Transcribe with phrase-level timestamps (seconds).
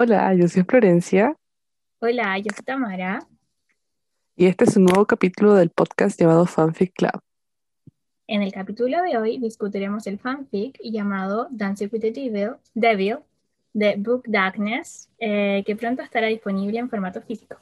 [0.00, 1.34] Hola, yo soy Florencia
[1.98, 3.18] Hola, yo soy Tamara.
[4.36, 7.20] y este es un nuevo capítulo del podcast llamado Fanfic Club.
[8.28, 13.16] En el capítulo de hoy discutiremos el fanfic llamado Dancing with the Devil, Devil
[13.72, 17.56] de Book Darkness, eh, que pronto estará disponible en formato físico.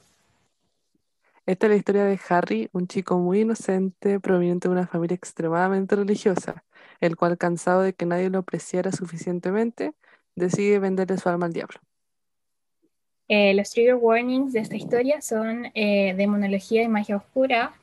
[1.47, 5.97] Esta es la historia de Harry, un chico muy inocente proveniente de una familia extremadamente
[5.97, 6.65] religiosa,
[7.01, 9.95] el cual, cansado de que nadie lo apreciara suficientemente,
[10.35, 11.81] decide venderle su alma al diablo.
[13.29, 17.75] Eh, los trigger warnings de esta historia son eh, demonología y magia oscura,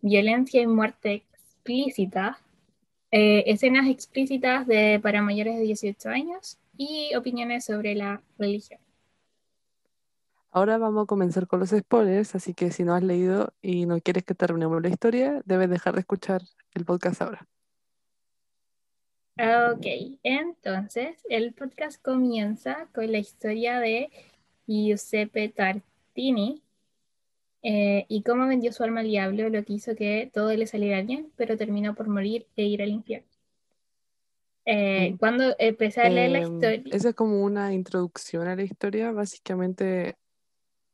[0.00, 2.38] violencia y muerte explícita,
[3.10, 8.80] eh, escenas explícitas de, para mayores de 18 años y opiniones sobre la religión.
[10.50, 14.00] Ahora vamos a comenzar con los spoilers, así que si no has leído y no
[14.00, 16.40] quieres que terminemos la historia, debes dejar de escuchar
[16.72, 17.46] el podcast ahora.
[19.38, 19.84] Ok,
[20.22, 24.10] entonces el podcast comienza con la historia de
[24.66, 26.62] Giuseppe Tartini
[27.62, 31.02] eh, y cómo vendió su alma al diablo, lo que hizo que todo le saliera
[31.02, 33.28] bien, pero terminó por morir e ir al infierno.
[34.64, 35.16] Eh, Mm.
[35.18, 39.12] Cuando empecé a leer la Em, historia, esa es como una introducción a la historia,
[39.12, 40.16] básicamente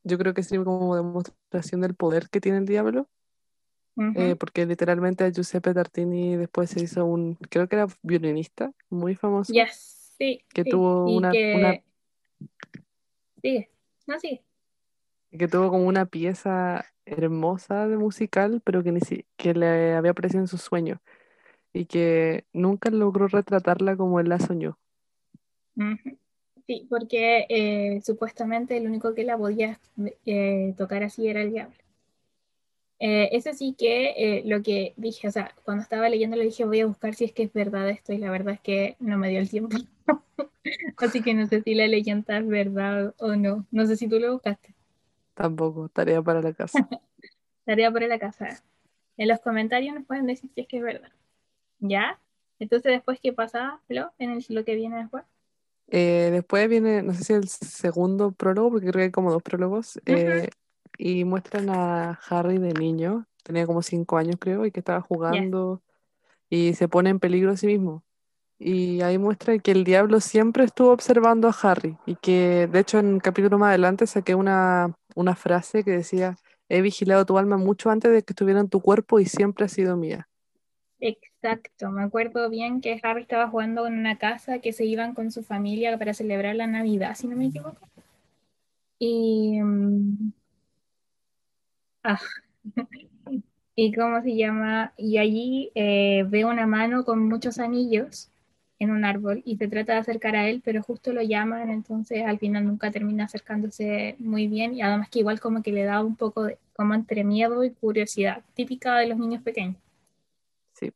[0.04, 3.08] yo creo que sirve como demostración del poder que tiene el diablo.
[4.16, 9.14] Eh, porque literalmente a Giuseppe Tartini después se hizo un, creo que era violinista muy
[9.14, 11.30] famoso, ya sí, que sí, tuvo una,
[13.42, 13.70] sigue,
[14.06, 14.44] no sigue.
[15.30, 20.12] que tuvo como una pieza hermosa de musical, pero que, ni si- que le había
[20.12, 21.00] aparecido en su sueño
[21.72, 24.78] y que nunca logró retratarla como él la soñó.
[26.66, 29.80] Sí, porque eh, supuestamente el único que la podía
[30.26, 31.76] eh, tocar así era el diablo.
[33.04, 36.64] Eh, eso sí que eh, lo que dije, o sea, cuando estaba leyendo le dije
[36.64, 39.18] voy a buscar si es que es verdad esto y la verdad es que no
[39.18, 39.76] me dio el tiempo.
[40.98, 43.66] Así que no sé si la leyenda es verdad o no.
[43.72, 44.72] No sé si tú lo buscaste.
[45.34, 46.88] Tampoco, tarea para la casa.
[47.64, 48.62] Tarea por la casa.
[49.16, 51.10] En los comentarios nos pueden decir si es que es verdad.
[51.80, 52.20] ¿Ya?
[52.60, 55.24] Entonces después, ¿qué pasa, Flo, en el, lo que viene después?
[55.88, 59.42] Eh, después viene, no sé si el segundo prólogo, porque creo que hay como dos
[59.42, 60.48] prólogos, eh,
[61.04, 65.82] y muestran a Harry de niño, tenía como cinco años creo, y que estaba jugando
[66.48, 68.04] y se pone en peligro a sí mismo.
[68.56, 73.00] Y ahí muestra que el diablo siempre estuvo observando a Harry y que de hecho
[73.00, 76.36] en un capítulo más adelante saqué una, una frase que decía,
[76.68, 79.68] he vigilado tu alma mucho antes de que estuviera en tu cuerpo y siempre ha
[79.68, 80.28] sido mía.
[81.00, 85.32] Exacto, me acuerdo bien que Harry estaba jugando en una casa que se iban con
[85.32, 87.88] su familia para celebrar la Navidad, si no me equivoco.
[89.00, 89.60] Y.
[89.60, 90.32] mm,
[92.04, 92.20] ah,
[93.74, 94.92] ¿Y cómo se llama?
[94.96, 98.30] Y allí eh, ve una mano con muchos anillos
[98.78, 102.24] en un árbol y se trata de acercar a él, pero justo lo llaman, entonces
[102.26, 106.02] al final nunca termina acercándose muy bien y además que igual como que le da
[106.04, 109.76] un poco de, como entre miedo y curiosidad, típica de los niños pequeños.
[110.74, 110.92] Sí.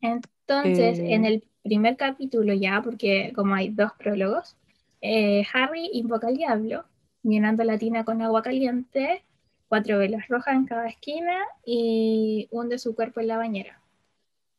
[0.00, 4.56] Entonces, Eh, en el primer capítulo ya, porque como hay dos prólogos,
[5.00, 6.84] eh, Harry invoca al diablo,
[7.24, 9.24] llenando la tina con agua caliente,
[9.68, 13.80] cuatro velas rojas en cada esquina y hunde su cuerpo en la bañera.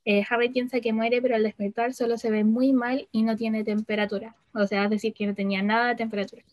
[0.03, 3.35] Eh, Harry piensa que muere, pero al despertar solo se ve muy mal y no
[3.35, 4.35] tiene temperatura.
[4.53, 6.43] O sea, es decir, que no tenía nada de temperatura.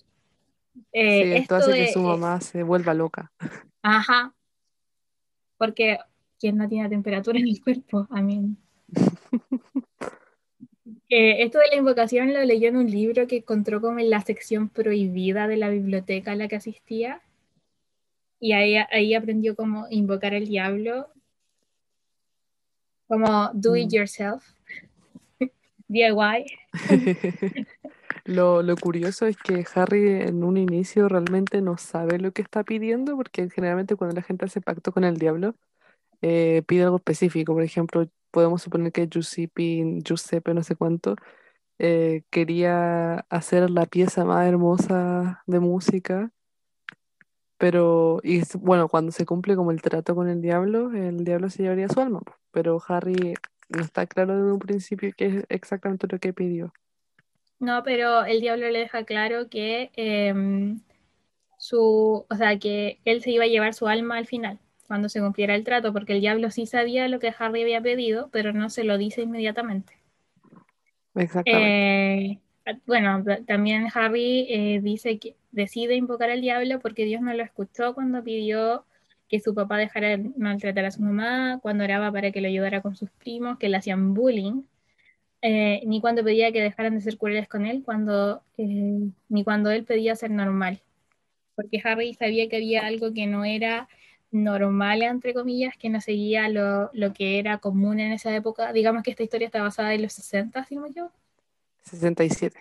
[0.92, 1.92] Eh, sí, esto esto hace que de...
[1.92, 3.30] su eh, mamá se vuelva loca.
[3.82, 4.32] ajá,
[5.58, 5.98] porque
[6.38, 8.56] quien no tiene temperatura en el cuerpo, a mí.
[11.14, 14.22] Eh, esto de la invocación lo leyó en un libro que encontró como en la
[14.22, 17.20] sección prohibida de la biblioteca a la que asistía.
[18.40, 21.08] Y ahí, ahí aprendió cómo invocar al diablo,
[23.08, 23.94] como do it Mm.
[23.94, 24.42] yourself,
[25.88, 26.46] DIY.
[28.24, 32.64] Lo, lo curioso es que Harry en un inicio realmente no sabe lo que está
[32.64, 35.56] pidiendo, porque generalmente cuando la gente hace pacto con el diablo,
[36.22, 37.52] eh, pide algo específico.
[37.52, 41.14] Por ejemplo, podemos suponer que Giuseppe, Giuseppe no sé cuánto,
[41.78, 46.32] eh, quería hacer la pieza más hermosa de música,
[47.58, 51.62] pero, y bueno, cuando se cumple como el trato con el diablo, el diablo se
[51.62, 52.20] llevaría su alma,
[52.50, 53.34] pero Harry
[53.68, 56.72] no está claro desde un principio qué es exactamente lo que pidió.
[57.60, 60.74] No, pero el diablo le deja claro que eh,
[61.56, 64.58] su, o sea, que él se iba a llevar su alma al final,
[64.92, 68.28] cuando se cumpliera el trato, porque el diablo sí sabía lo que Harry había pedido,
[68.30, 69.94] pero no se lo dice inmediatamente.
[71.14, 72.26] Exactamente.
[72.26, 72.38] Eh,
[72.84, 77.94] bueno, también Harry eh, dice que decide invocar al diablo porque Dios no lo escuchó
[77.94, 78.84] cuando pidió
[79.30, 82.82] que su papá dejara de maltratar a su mamá, cuando oraba para que lo ayudara
[82.82, 84.60] con sus primos, que le hacían bullying.
[85.40, 89.70] eh, ni cuando pedía que dejaran de ser crueles con él, cuando, eh, ni cuando
[89.70, 90.82] él pedía ser normal.
[91.54, 93.88] Porque Harry sabía que había algo que no era
[94.32, 98.72] normal, entre comillas, que no seguía lo, lo que era común en esa época.
[98.72, 101.14] Digamos que esta historia está basada en los 60, si no me equivoco.
[101.82, 102.58] 67.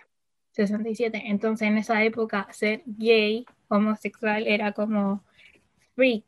[0.52, 1.22] 67.
[1.26, 5.22] Entonces, en esa época, ser gay, homosexual, era como
[5.94, 6.24] freak.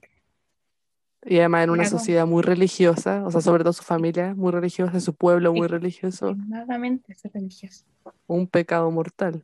[1.27, 4.35] Y además en una Era como- sociedad muy religiosa, o sea, sobre todo su familia
[4.35, 7.85] muy religiosa, su pueblo muy religioso, Extremadamente ser religioso.
[8.27, 9.43] un pecado mortal.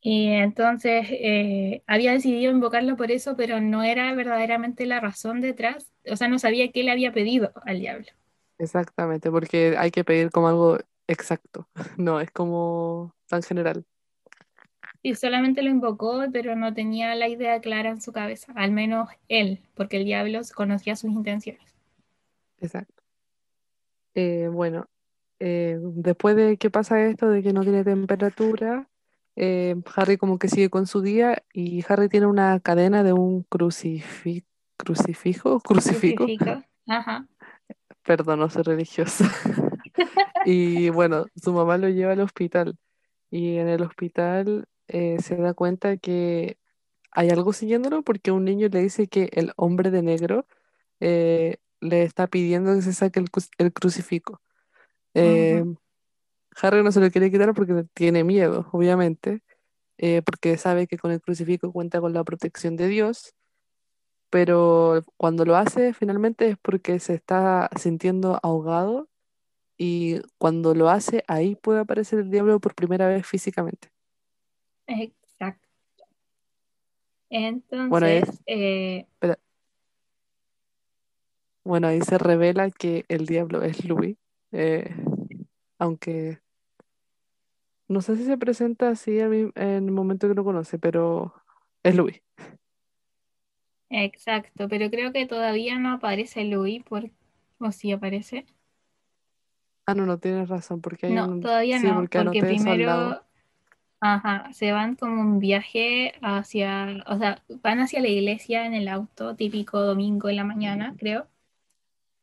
[0.00, 5.90] Y entonces eh, había decidido invocarlo por eso, pero no era verdaderamente la razón detrás.
[6.10, 8.06] O sea, no sabía qué le había pedido al diablo.
[8.58, 13.84] Exactamente, porque hay que pedir como algo exacto, no es como tan general.
[15.02, 19.08] Y solamente lo invocó, pero no tenía la idea clara en su cabeza, al menos
[19.28, 21.62] él, porque el diablo conocía sus intenciones.
[22.58, 23.02] Exacto.
[24.14, 24.88] Eh, bueno,
[25.38, 28.88] eh, después de que pasa esto, de que no tiene temperatura,
[29.38, 33.44] eh, Harry como que sigue con su día y Harry tiene una cadena de un
[33.48, 34.44] crucifi-
[34.76, 36.62] crucifijo, crucifijo, Crucifijo.
[36.88, 37.26] Ajá.
[38.02, 39.24] perdón, no soy religiosa.
[40.44, 42.76] Y bueno, su mamá lo lleva al hospital
[43.30, 46.58] y en el hospital eh, se da cuenta que
[47.10, 50.46] hay algo siguiéndolo porque un niño le dice que el hombre de negro
[51.00, 54.40] eh, le está pidiendo que se saque el, cru- el crucifijo.
[55.14, 55.64] Eh,
[56.60, 59.42] Harry no se lo quiere quitar porque tiene miedo, obviamente,
[59.98, 63.34] eh, porque sabe que con el crucifijo cuenta con la protección de Dios,
[64.30, 69.08] pero cuando lo hace finalmente es porque se está sintiendo ahogado
[69.76, 73.90] y cuando lo hace ahí puede aparecer el diablo por primera vez físicamente.
[74.86, 75.68] Exacto.
[77.30, 79.06] Bueno, ahí, Entonces, eh.
[81.64, 84.16] Bueno, ahí se revela que el diablo es Louis,
[84.52, 84.90] eh,
[85.78, 86.40] aunque
[87.88, 91.34] no sé si se presenta así en el momento que lo conoce, pero
[91.82, 92.22] es Louis.
[93.90, 97.10] exacto, pero creo que todavía no aparece Louis, por...
[97.58, 98.46] o sí aparece.
[99.86, 101.50] Ah, no, no tienes razón, porque hay No, un...
[101.50, 103.24] todavía Sí, no, porque porque primero,
[104.00, 108.88] ajá, se van como un viaje hacia, o sea, van hacia la iglesia en el
[108.88, 111.28] auto, típico domingo en la mañana, creo,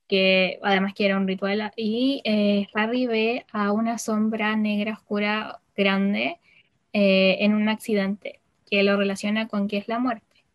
[0.07, 5.59] que además que era un ritual, y eh, Harry ve a una sombra negra oscura
[5.75, 6.39] grande
[6.93, 10.45] eh, en un accidente que lo relaciona con que es la muerte,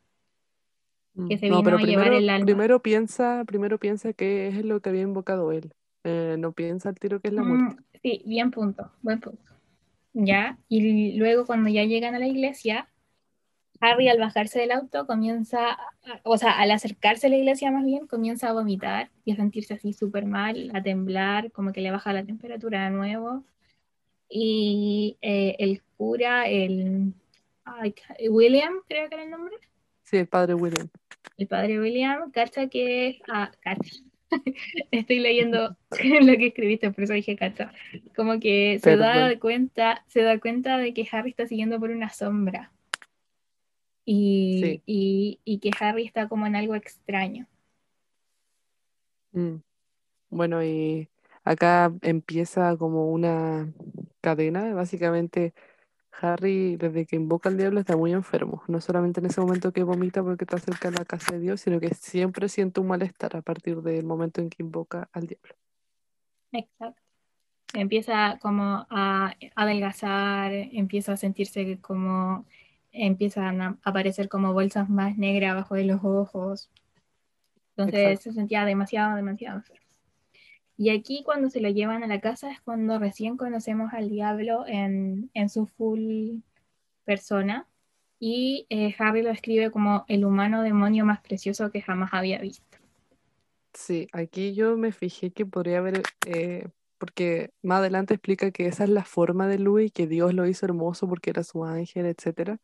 [1.28, 2.46] que se No, vino pero a llevar primero, el alma.
[2.46, 5.72] primero piensa, primero piensa que es lo que había invocado él.
[6.04, 7.76] Eh, no piensa al tiro que es la muerte.
[7.76, 9.42] Mm, sí, bien punto, buen punto.
[10.12, 12.88] Ya, y luego cuando ya llegan a la iglesia,
[13.80, 15.78] Harry al bajarse del auto comienza,
[16.22, 19.74] o sea, al acercarse a la iglesia más bien, comienza a vomitar y a sentirse
[19.74, 23.44] así súper mal, a temblar, como que le baja la temperatura de nuevo.
[24.28, 27.14] Y eh, el cura, el
[27.64, 27.94] ay,
[28.28, 29.56] William, creo que era el nombre,
[30.04, 30.88] Sí, el padre William.
[31.38, 33.94] el padre William, cacha que, ah, cacha.
[34.90, 35.76] Estoy leyendo
[36.20, 37.72] lo que escribiste, por eso dije cacha.
[38.14, 42.10] Como que se da cuenta, se da cuenta de que Harry está siguiendo por una
[42.10, 42.72] sombra.
[44.12, 44.82] Y, Sí.
[44.86, 47.46] y, y que Harry está como en algo extraño.
[49.30, 49.62] Mm.
[50.30, 51.08] Bueno, y
[51.44, 53.72] acá empieza como una
[54.20, 54.74] cadena.
[54.74, 55.54] Básicamente,
[56.20, 58.64] Harry, desde que invoca al diablo, está muy enfermo.
[58.66, 61.60] No solamente en ese momento que vomita porque está cerca de la casa de Dios,
[61.60, 65.54] sino que siempre siente un malestar a partir del momento en que invoca al diablo.
[66.50, 67.00] Exacto.
[67.74, 72.44] Empieza como a adelgazar, empieza a sentirse como,
[72.92, 76.70] empiezan a aparecer como bolsas más negras abajo de los ojos.
[77.76, 78.22] Entonces Exacto.
[78.22, 79.86] se sentía demasiado, demasiado enfermo.
[80.76, 84.64] Y aquí cuando se lo llevan a la casa es cuando recién conocemos al diablo
[84.66, 86.38] en, en su full
[87.04, 87.66] persona.
[88.18, 92.78] Y eh, Harry lo describe como el humano demonio más precioso que jamás había visto.
[93.74, 96.68] Sí, aquí yo me fijé que podría haber, eh,
[96.98, 100.66] porque más adelante explica que esa es la forma de Louis, que Dios lo hizo
[100.66, 102.58] hermoso porque era su ángel, etcétera.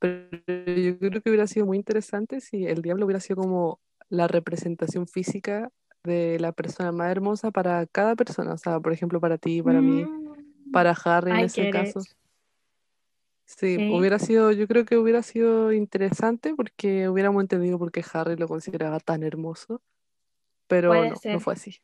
[0.00, 4.26] Pero yo creo que hubiera sido muy interesante si el diablo hubiera sido como la
[4.26, 5.70] representación física
[6.02, 8.54] de la persona más hermosa para cada persona.
[8.54, 12.00] O sea, por ejemplo, para ti, para mí, Mm, para Harry en I ese caso.
[13.44, 13.88] Sí, Sí.
[13.92, 18.48] hubiera sido, yo creo que hubiera sido interesante porque hubiéramos entendido por qué Harry lo
[18.48, 19.82] consideraba tan hermoso,
[20.68, 21.80] pero Puede no, no fue así.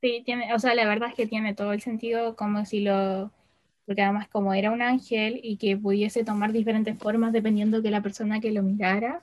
[0.00, 3.32] Sí, tiene, o sea, la verdad es que tiene todo el sentido como si lo,
[3.86, 8.02] porque además como era un ángel y que pudiese tomar diferentes formas dependiendo de la
[8.02, 9.22] persona que lo mirara.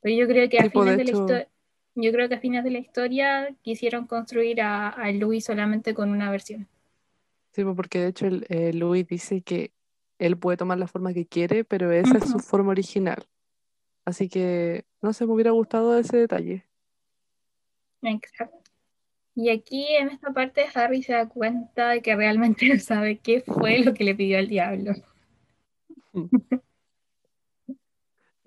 [0.00, 1.46] Pero yo creo que al Tipo, de final de la
[1.94, 6.10] Yo creo que a fines de la historia quisieron construir a, a Louis solamente con
[6.10, 6.66] una versión.
[7.52, 9.72] Sí, pues, porque de hecho el, eh, Louis dice que
[10.18, 13.26] él puede tomar la forma que quiere, pero esa es su forma original.
[14.04, 16.64] Así que, no sé, me hubiera gustado ese detalle.
[18.02, 18.67] Exacto.
[19.40, 23.40] Y aquí en esta parte Harry se da cuenta de que realmente no sabe qué
[23.40, 24.92] fue lo que le pidió al diablo.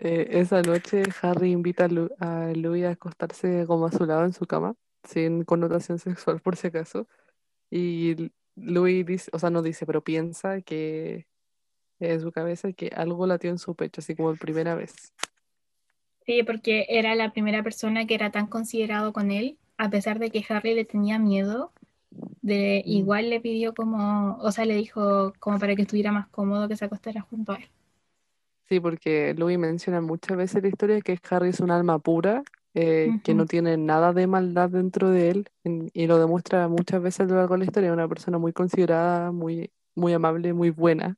[0.03, 4.25] Eh, esa noche Harry invita a, Lu- a Louis a acostarse como a su lado
[4.25, 7.07] en su cama, sin connotación sexual por si acaso.
[7.69, 11.27] Y Louis dice, o sea, no dice, pero piensa que
[11.99, 15.13] en su cabeza que algo latió en su pecho, así como por primera vez.
[16.25, 20.29] Sí, porque era la primera persona que era tan considerado con él, a pesar de
[20.29, 21.71] que Harry le tenía miedo,
[22.43, 22.89] de Mm.
[22.89, 26.75] igual le pidió como, o sea, le dijo como para que estuviera más cómodo que
[26.77, 27.67] se acostara junto a él.
[28.69, 32.43] Sí, porque Louis menciona muchas veces la historia que Harry es un alma pura,
[32.75, 37.01] eh, que no tiene nada de maldad dentro de él, en- y lo demuestra muchas
[37.01, 40.69] veces a lo largo de la historia, una persona muy considerada, muy, muy amable, muy
[40.69, 41.17] buena.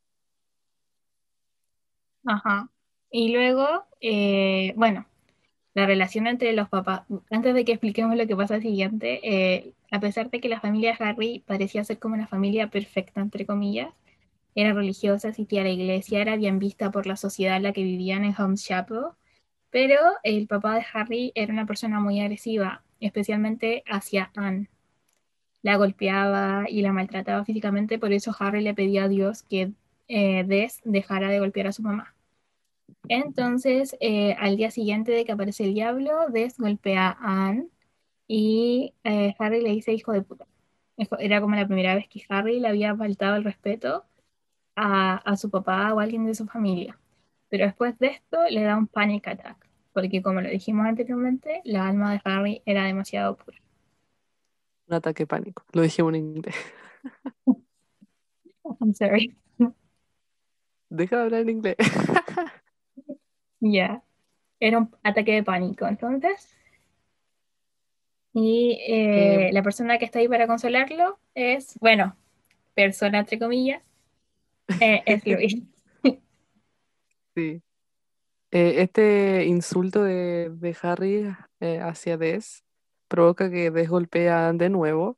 [2.26, 2.70] Ajá.
[3.12, 3.68] Y luego,
[4.02, 5.06] eh, bueno,
[5.74, 7.02] la relación entre los papás,
[7.32, 10.96] antes de que expliquemos lo que pasa siguiente, eh, a pesar de que la familia
[10.98, 13.92] de Harry parecía ser como una familia perfecta, entre comillas,
[14.56, 17.84] era religiosa, asistía a la iglesia, era bien vista por la sociedad en la que
[17.84, 19.00] vivían en Holmes Chapel,
[19.72, 24.70] pero el papá de Harry era una persona muy agresiva, especialmente hacia Anne.
[25.64, 29.72] La golpeaba y la maltrataba físicamente, por eso Harry le pedía a Dios que
[30.08, 32.13] eh, Des dejara de golpear a su mamá.
[33.10, 37.68] Entonces, eh, al día siguiente de que aparece el diablo, Des golpea a Anne
[38.28, 40.48] y eh, Harry le dice hijo de puta.
[41.20, 44.06] Era como la primera vez que Harry le había faltado el respeto
[44.76, 46.98] a, a su papá o a alguien de su familia.
[47.50, 49.58] Pero después de esto le da un panic attack,
[49.92, 53.58] porque como lo dijimos anteriormente, la alma de Harry era demasiado pura.
[54.88, 55.64] Un ataque de pánico.
[55.72, 56.56] Lo dijimos en inglés.
[58.80, 59.36] I'm sorry.
[60.90, 61.78] Deja de hablar en inglés.
[63.64, 64.04] Ya, yeah.
[64.60, 65.88] era un ataque de pánico.
[65.88, 66.54] Entonces,
[68.34, 72.18] y Eh, eh, la persona que está ahí para consolarlo es, bueno,
[72.74, 73.82] persona entre comillas,
[74.82, 75.64] eh, es Louis.
[77.36, 77.62] sí.
[78.52, 81.36] Este insulto de, de Harry
[81.82, 82.64] hacia Des
[83.08, 85.18] provoca que Des golpee a Anne de nuevo.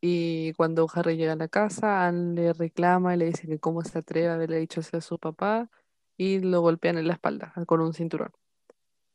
[0.00, 3.82] Y cuando Harry llega a la casa, Anne le reclama y le dice que cómo
[3.82, 5.68] se atreve a haberle dicho eso a su papá
[6.18, 8.32] y lo golpean en la espalda con un cinturón.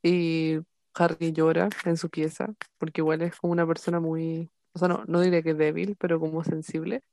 [0.04, 0.60] Y
[0.96, 5.04] Harry llora en su pieza porque igual es como una persona muy, o sea, no,
[5.08, 7.04] no diría que débil, pero como sensible.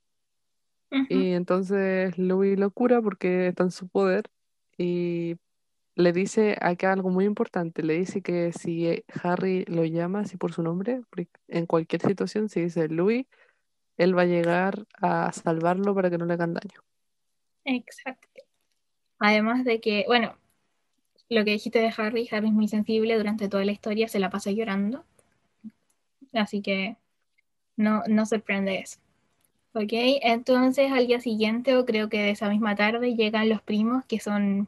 [0.91, 1.07] uh -huh.
[1.09, 4.25] Y entonces Louis lo cura porque está en su poder
[4.77, 5.37] y
[5.95, 7.83] le dice acá algo muy importante.
[7.83, 11.01] Le dice que si Harry lo llama así por su nombre,
[11.49, 13.27] en cualquier situación, si dice Louis,
[13.97, 16.81] él va a llegar a salvarlo para que no le hagan daño.
[17.65, 18.40] Exacto.
[19.23, 20.35] Además de que, bueno,
[21.29, 24.31] lo que dijiste de Harry, Harry es muy sensible durante toda la historia, se la
[24.31, 25.05] pasa llorando.
[26.33, 26.97] Así que
[27.77, 28.99] no, no sorprende eso.
[29.73, 34.03] Ok, entonces al día siguiente, o creo que de esa misma tarde, llegan los primos
[34.05, 34.67] que son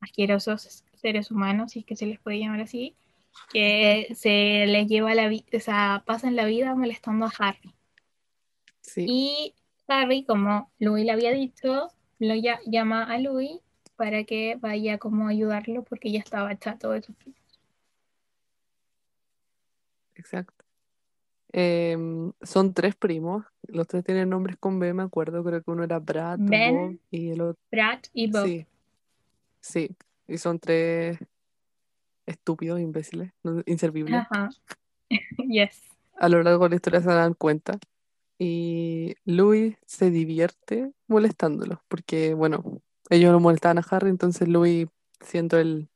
[0.00, 2.94] asquerosos seres humanos, si es que se les puede llamar así,
[3.50, 7.74] que se les lleva la vida, o sea, pasan la vida molestando a Harry.
[8.82, 9.06] Sí.
[9.08, 9.54] Y
[9.88, 13.60] Harry, como Louis le había dicho, lo ya, llama a Louis
[13.96, 17.34] para que vaya como a ayudarlo porque ya estaba chato de sufrir.
[20.14, 20.64] Exacto.
[21.52, 21.96] Eh,
[22.42, 25.98] son tres primos, los tres tienen nombres con B, me acuerdo, creo que uno era
[25.98, 27.62] Brad, Ben, Bob y el otro.
[27.70, 28.44] Brad y Bob.
[28.44, 28.66] Sí,
[29.60, 29.96] sí,
[30.28, 31.18] y son tres
[32.26, 33.32] estúpidos, imbéciles,
[33.64, 34.20] inservibles.
[34.30, 34.50] Ajá.
[35.48, 35.82] yes.
[36.18, 37.78] A lo largo de la historia se dan cuenta.
[38.38, 44.88] Y Louis se divierte molestándolos, porque, bueno, ellos lo molestaban a Harry, entonces Louis,
[45.20, 45.88] siendo el,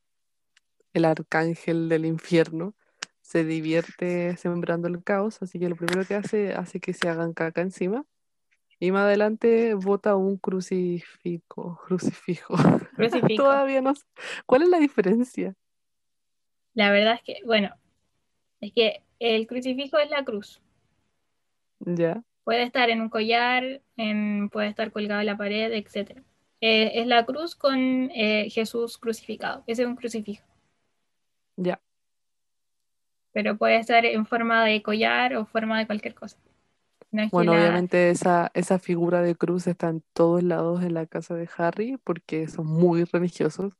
[0.94, 2.74] el arcángel del infierno,
[3.20, 7.32] se divierte sembrando el caos, así que lo primero que hace, hace que se hagan
[7.32, 8.04] caca encima.
[8.80, 12.54] Y más adelante bota un crucifijo, crucifijo.
[12.96, 13.44] Crucifijo.
[13.44, 14.04] Todavía no sé.
[14.46, 15.54] ¿Cuál es la diferencia?
[16.74, 17.70] La verdad es que, bueno,
[18.60, 20.60] es que el crucifijo es la cruz.
[21.80, 22.22] Ya.
[22.50, 26.18] Puede estar en un collar, en, puede estar colgado en la pared, etc.
[26.60, 27.78] Eh, es la cruz con
[28.12, 29.62] eh, Jesús crucificado.
[29.68, 30.44] Ese es un crucifijo.
[31.54, 31.80] Ya.
[33.30, 36.38] Pero puede estar en forma de collar o forma de cualquier cosa.
[37.12, 37.60] No es Bueno, la...
[37.60, 41.98] obviamente esa, esa figura de cruz está en todos lados de la casa de Harry
[42.02, 43.74] porque son muy religiosos.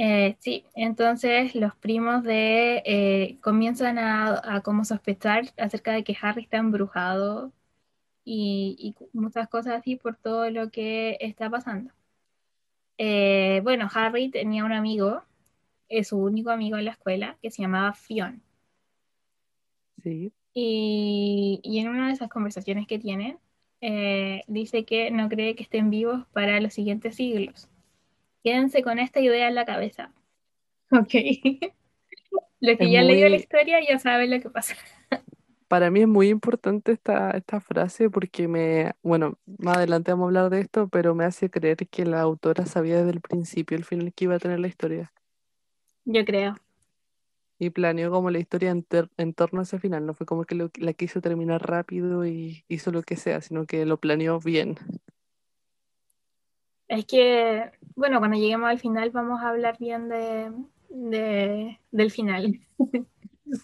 [0.00, 6.16] Eh, sí, entonces los primos de eh, comienzan a, a, como sospechar acerca de que
[6.22, 7.52] Harry está embrujado
[8.24, 11.92] y, y muchas cosas así por todo lo que está pasando.
[12.96, 15.22] Eh, bueno, Harry tenía un amigo,
[15.88, 18.40] es su único amigo en la escuela, que se llamaba Fion.
[20.00, 20.32] Sí.
[20.54, 23.38] Y, y en una de esas conversaciones que tienen,
[23.80, 27.68] eh, dice que no cree que estén vivos para los siguientes siglos.
[28.42, 30.12] Quédense con esta idea en la cabeza.
[30.90, 31.12] Ok.
[32.60, 34.74] Los que Es ya han leído la historia ya saben lo que pasa.
[35.68, 40.28] para mí es muy importante esta, esta frase porque me, bueno, más adelante vamos a
[40.28, 43.84] hablar de esto, pero me hace creer que la autora sabía desde el principio el
[43.84, 45.12] final que iba a tener la historia
[46.06, 46.54] Yo creo.
[47.58, 50.06] y planeó como la historia en, torno a ese final.
[50.06, 53.66] No fue como que lo- la quiso terminar rápido y hizo lo que sea, sino
[53.66, 54.76] que lo planeó bien.
[56.88, 60.50] Es que, bueno, cuando lleguemos al final vamos a hablar bien de,
[60.88, 62.58] de- del final,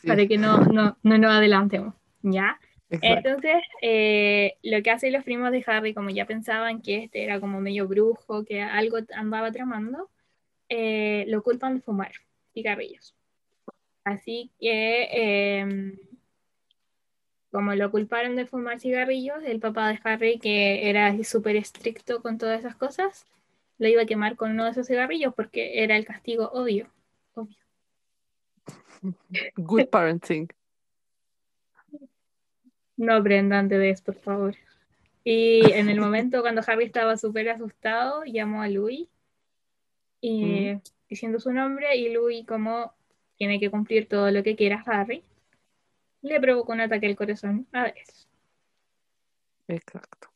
[0.00, 2.58] Sí, para que no, no, no nos adelantemos, ¿ya?
[2.88, 3.28] exacto.
[3.28, 7.38] Entonces, eh, lo que hacen los primos de Harry, como ya pensaban que este era
[7.38, 10.08] como medio brujo, que algo andaba tramando,
[10.70, 12.12] eh, lo culpan de fumar
[12.54, 13.14] cigarrillos.
[14.04, 15.98] Así que, eh,
[17.54, 22.36] como lo culparon de fumar cigarrillos, el papá de Harry, que era súper estricto con
[22.36, 23.26] todas esas cosas,
[23.78, 26.88] lo iba a quemar con uno de esos cigarrillos porque era el castigo obvio.
[27.34, 27.56] obvio.
[29.56, 30.48] Good parenting.
[32.96, 34.56] No aprendan de eso, por favor.
[35.22, 39.06] Y en el momento cuando Harry estaba súper asustado, llamó a Louis
[40.20, 42.92] y, Mm, diciendo su nombre y Louis, como
[43.36, 45.22] tiene que cumplir todo lo que quiera Harry,
[46.24, 48.28] le provocó un ataque al corazón a veces.
[49.68, 50.28] exacto.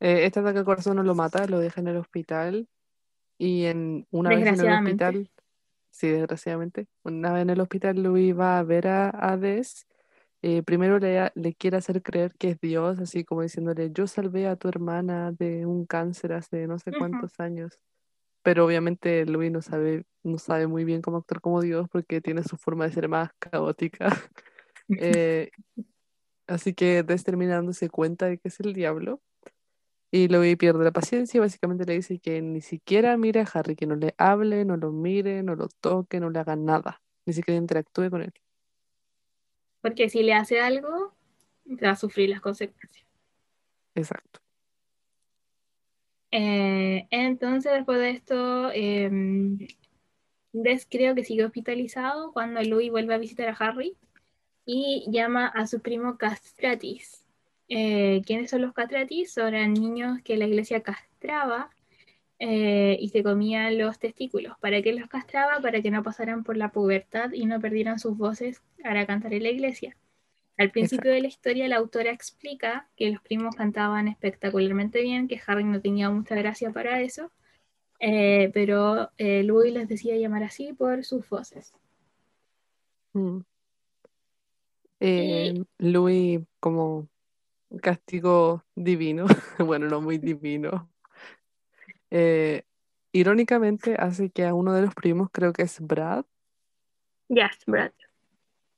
[0.00, 2.68] Eh, este ataque al corazón no lo mata, lo deja en el hospital
[3.38, 5.30] y en una vez en el hospital,
[5.90, 9.86] sí, desgraciadamente, una vez en el hospital Louis va a ver a Hades.
[10.42, 14.48] eh, primero le, le quiere hacer creer que es Dios, así como diciéndole, yo salvé
[14.48, 17.78] a tu hermana de un cáncer hace no sé cuántos años.
[18.42, 22.42] Pero obviamente Louis no sabe, no sabe muy bien cómo actuar como Dios porque tiene
[22.42, 24.08] su forma de ser más caótica.
[24.98, 25.50] Eh,
[26.48, 29.22] así que Des termina dándose cuenta de que es el diablo.
[30.10, 33.74] Y Louis pierde la paciencia y básicamente le dice que ni siquiera mire a Harry,
[33.74, 37.32] que no le hable, no lo mire, no lo toque, no le haga nada, ni
[37.32, 38.34] siquiera interactúe con él.
[39.80, 41.14] Porque si le hace algo,
[41.82, 43.06] va a sufrir las consecuencias.
[43.94, 44.41] Exacto.
[46.32, 49.10] Eh, entonces, después de esto, eh,
[50.90, 53.96] creo que sigue hospitalizado cuando Louis vuelve a visitar a Harry
[54.66, 57.24] y llama a su primo Castratis.
[57.68, 59.32] Eh, ¿Quiénes son los Castratis?
[59.32, 61.70] Son niños que la iglesia castraba
[62.38, 64.58] eh, y se comían los testículos.
[64.60, 65.60] ¿Para qué los castraba?
[65.60, 69.44] Para que no pasaran por la pubertad y no perdieran sus voces para cantar en
[69.44, 69.96] la iglesia.
[70.58, 71.14] Al principio Exacto.
[71.14, 75.80] de la historia, la autora explica que los primos cantaban espectacularmente bien, que Harry no
[75.80, 77.32] tenía mucha gracia para eso,
[77.98, 81.72] eh, pero eh, Louis les decía llamar así por sus voces.
[83.14, 83.38] Mm.
[85.00, 87.08] Y Eh, Louis como
[87.80, 89.26] castigo divino,
[89.58, 90.90] bueno, no muy divino,
[93.12, 96.24] irónicamente hace que a uno de los primos, creo que es Brad,
[97.28, 97.92] yes, Brad.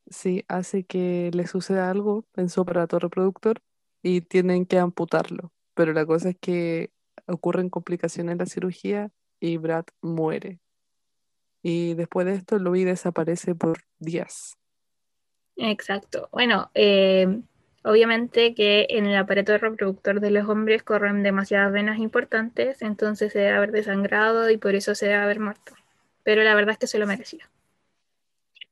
[0.08, 3.62] Sí, hace que le suceda algo en su aparato reproductor
[4.02, 5.52] y tienen que amputarlo.
[5.74, 6.90] Pero la cosa es que
[7.26, 10.60] ocurren complicaciones en la cirugía y Brad muere.
[11.62, 14.58] Y después de esto, Louis desaparece por días.
[15.56, 16.28] Exacto.
[16.32, 17.40] Bueno, eh,
[17.82, 23.38] obviamente que en el aparato reproductor de los hombres corren demasiadas venas importantes, entonces se
[23.38, 25.74] debe haber desangrado y por eso se debe haber muerto.
[26.22, 27.48] Pero la verdad es que se lo merecía.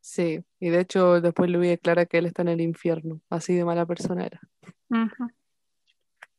[0.02, 3.64] Sí, y de hecho después Louis declara que él está en el infierno, así de
[3.64, 4.40] mala persona era.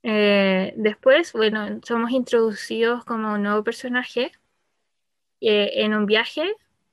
[0.03, 4.33] Eh, después, bueno, somos introducidos como un nuevo personaje
[5.39, 6.43] eh, en un viaje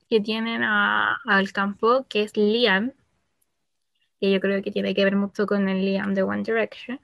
[0.09, 2.93] que tienen a- al campo, que es Liam,
[4.21, 7.01] que yo creo que tiene que ver mucho con el Liam de One Direction.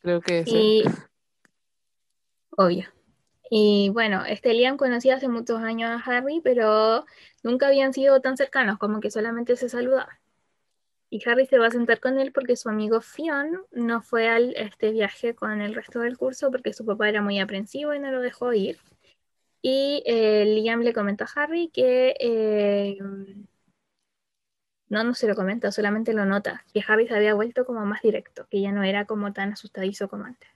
[0.00, 0.48] Creo que él.
[0.48, 0.84] Y,
[2.56, 2.88] obvio.
[3.50, 7.04] Y bueno, este Liam conocía hace muchos años a Harry, pero
[7.42, 10.16] nunca habían sido tan cercanos, como que solamente se saludaban.
[11.10, 14.38] Y Harry se va a sentar con él porque su amigo Fionn no fue a
[14.38, 18.10] este viaje con el resto del curso porque su papá era muy aprensivo y no
[18.10, 18.78] lo dejó ir.
[19.60, 22.98] Y eh, Liam le comenta a Harry que eh,
[24.88, 28.02] no, no se lo comenta, solamente lo nota, que Harry se había vuelto como más
[28.02, 30.50] directo, que ya no era como tan asustadizo como antes.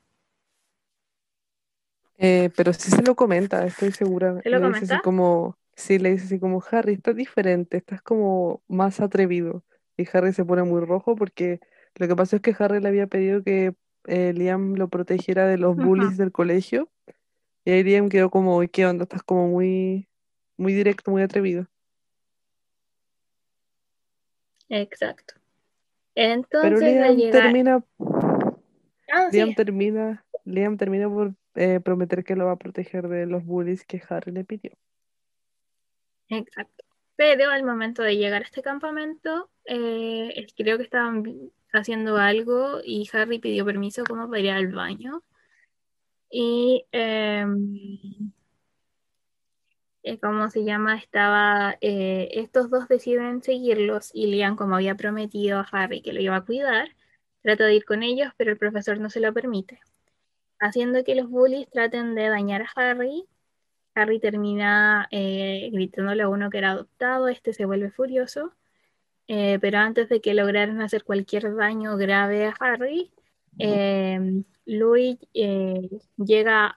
[2.18, 4.40] Eh, pero sí se lo comenta, estoy segura.
[4.42, 8.02] ¿Se lo Le dice así como, sí, le dice así como, Harry, estás diferente, estás
[8.02, 9.64] como más atrevido.
[9.96, 11.61] Y Harry se pone muy rojo porque
[11.96, 13.74] lo que pasa es que Harry le había pedido que
[14.07, 16.88] eh, Liam lo protegiera de los bullies del colegio.
[17.64, 19.02] Y ahí Liam quedó como, "Uy, ¿qué onda?
[19.05, 20.09] Estás como muy,
[20.57, 21.66] muy directo, muy atrevido.
[24.68, 25.35] Exacto.
[26.14, 27.85] Pero Entonces al Liam llegar, termina,
[29.12, 33.27] ah, Liam sí, termina, Liam termina por eh, prometer que lo va a proteger de
[33.27, 34.73] los bullies que Harry le pidió.
[36.29, 36.85] exacto.
[37.16, 43.09] Pero al momento de llegar a este campamento, eh, creo que estaban haciendo algo y
[43.12, 45.23] Harry pidió permiso como para ir al baño.
[46.31, 48.33] Y em,
[50.03, 50.97] eh, ¿cómo se llama?
[50.97, 56.21] Estaba, eh, estos dos deciden seguirlos y Liam, como había prometido a Harry que lo
[56.21, 56.88] iba a cuidar,
[57.42, 59.81] trata de ir con ellos, pero el profesor no se lo permite,
[60.61, 63.27] haciendo que los bullies traten de dañar a Harry.
[63.95, 68.53] Harry termina eh, gritándole a uno que era adoptado, este se vuelve furioso,
[69.29, 73.11] eh, pero antes de que lograran hacer cualquier daño grave a Harry,
[73.59, 76.77] eh, Louis eh, llega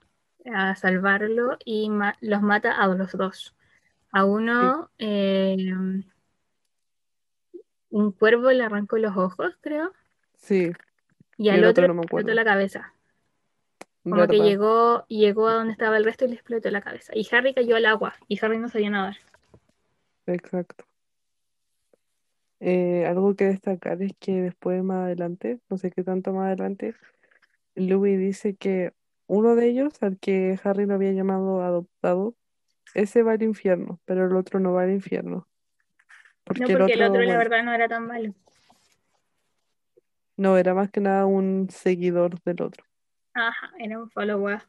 [0.51, 3.55] a salvarlo y ma los mata a los dos.
[4.11, 4.89] A uno,
[7.89, 9.93] un cuervo le arrancó los ojos, creo,
[10.37, 10.71] sí,
[11.37, 12.93] y y al otro otro le no me la cabeza.
[14.03, 17.13] Como que llegó, llegó a donde estaba el resto y le explotó la cabeza.
[17.15, 19.17] Y Harry cayó al agua, y Harry no sabía nadar.
[20.25, 20.85] Exacto.
[22.61, 26.95] Eh, algo que destacar es que después más adelante, no sé qué tanto más adelante,
[27.75, 28.93] Louis dice que
[29.27, 32.35] uno de ellos, al que Harry lo había llamado adoptado,
[32.95, 35.45] ese va al infierno, pero el otro no va al infierno, No
[36.43, 38.33] porque el porque el otro, la verdad, no era tan malo.
[40.35, 42.88] no era más que nada un seguidor del otro.
[43.33, 44.61] Ajá, era un follower.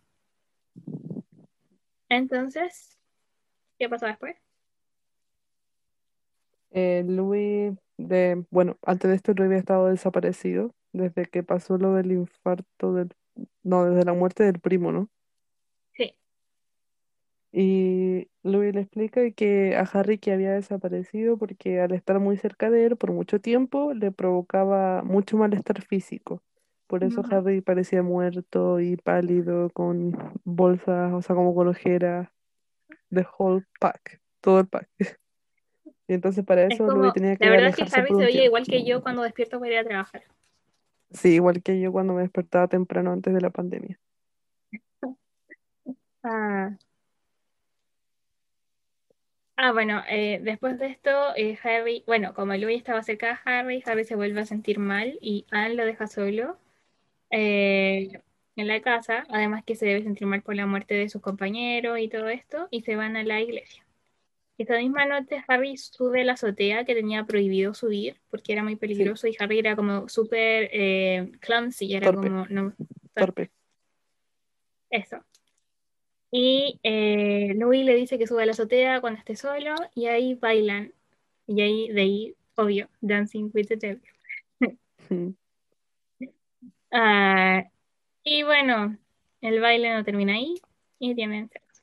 [2.09, 2.99] Entonces,
[3.79, 4.37] ¿qué pasó después?
[6.73, 11.94] Eh, Louis, de, bueno, antes de esto Louis había estado desaparecido desde que pasó lo
[11.94, 13.11] del infarto del,
[13.62, 15.09] no, desde la muerte del primo, ¿no?
[15.94, 16.14] Sí.
[17.53, 22.70] Y Louis le explica que a Harry que había desaparecido porque al estar muy cerca
[22.70, 26.42] de él por mucho tiempo le provocaba mucho malestar físico.
[26.90, 27.22] Por eso.
[27.31, 32.29] Harry parecía muerto y pálido, con bolsas, o sea, como con ojeras,
[33.14, 34.88] the whole pack, todo el pack.
[36.09, 38.26] Y entonces para Es eso Louis como, tenía la que verdad es que Harry se
[38.26, 40.24] oye igual que yo cuando despierto para ir a trabajar.
[41.12, 43.98] Sí, igual que yo cuando me despertaba temprano antes de la pandemia.
[46.22, 46.76] Ah,
[49.57, 53.83] Ah, bueno, eh, después de esto, eh, Harry, bueno, como Louis estaba cerca de Harry,
[53.87, 56.59] Harry se vuelve a sentir mal y Anne lo deja solo
[57.31, 58.09] eh,
[58.57, 61.99] en la casa, además que se debe sentir mal por la muerte de sus compañeros
[61.99, 63.85] y todo esto, y se van a la iglesia.
[64.59, 68.77] Esta misma noche Harry sube a la azotea que tenía prohibido subir porque era muy
[68.77, 72.75] Sí, peligroso y Harry era como súper eh, clumsy, era torpe, como, no,
[73.14, 73.51] torpe.
[74.90, 75.25] eso.
[76.31, 80.35] Y eh, Louis le dice que sube a la azotea cuando esté solo y ahí
[80.35, 80.93] bailan.
[81.47, 84.03] Y ahí, de ahí, obvio, Dancing with the Devil.
[86.92, 87.64] Ah,
[88.24, 88.96] y bueno,
[89.40, 90.61] el baile no termina ahí
[90.98, 91.83] y tienen sexo.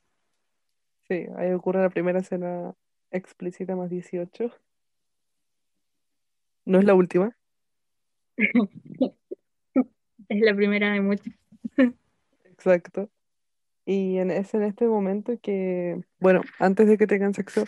[1.07, 2.73] Sí, ahí ocurre la primera escena
[3.11, 4.51] explícita más 18.
[6.65, 7.35] No es la última.
[10.29, 11.33] Es la primera de muchas.
[12.43, 13.09] Exacto.
[13.85, 17.63] Y en, es en este momento que, bueno, antes de que tengan sexo,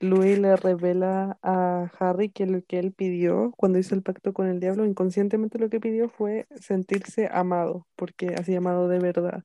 [0.00, 4.46] Louis le revela a Harry que lo que él pidió cuando hizo el pacto con
[4.48, 9.44] el diablo, inconscientemente lo que pidió fue sentirse amado, porque así amado de verdad,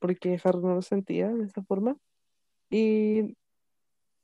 [0.00, 1.96] porque Harry no lo sentía de esa forma.
[2.70, 3.36] Y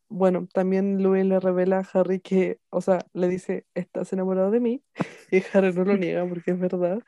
[0.08, 4.60] bueno, también Louis le revela a Harry que, o sea, le dice, ¿estás enamorado de
[4.60, 4.82] mí?
[5.32, 7.00] Y Harry no lo niega porque es verdad.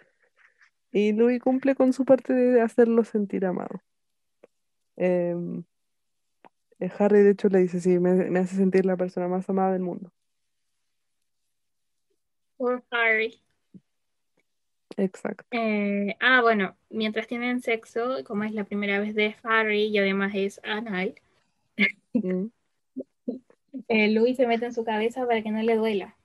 [0.93, 3.81] Y Louis cumple con su parte de hacerlo sentir amado.
[4.97, 5.78] Em, Eh,
[6.99, 9.83] Harry, de hecho, le dice, sí, me, me hace sentir la persona más amada del
[9.83, 10.11] mundo.
[12.57, 13.41] Por Harry.
[14.97, 15.45] Exacto.
[15.51, 20.33] Eh, ah, bueno, mientras tienen sexo, como es la primera vez de Harry y además
[20.35, 21.15] es anal,
[22.15, 22.51] Mm,
[23.89, 26.17] eh, Louis se mete en su cabeza para que no le duela.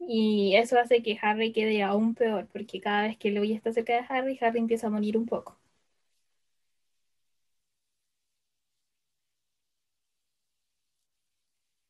[0.00, 3.92] Y eso hace que Harry quede aún peor, porque cada vez que Louis está cerca
[3.94, 5.56] de Harry, Harry empieza a morir un poco.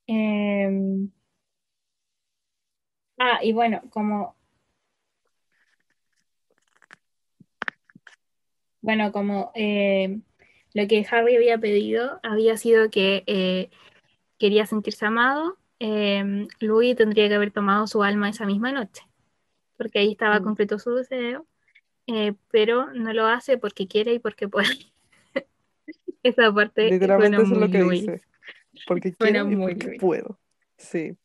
[0.08, 1.06] Eh,
[3.18, 4.36] ah, y bueno, como
[8.80, 10.20] Bueno, como eh,
[10.72, 13.70] lo que Harry había pedido había sido que eh,
[14.38, 19.02] quería sentirse amado, eh, Louis tendría que haber tomado su alma esa misma noche,
[19.76, 20.44] porque ahí estaba Mm.
[20.44, 21.46] completo su deseo,
[22.06, 24.68] eh, pero no lo hace porque quiere y porque puede.
[26.22, 28.22] Esa parte Literalmente eso es lo que dice,
[28.86, 30.00] porque suena quiero y muy porque Louis.
[30.00, 30.38] puedo.
[30.76, 31.16] Sí.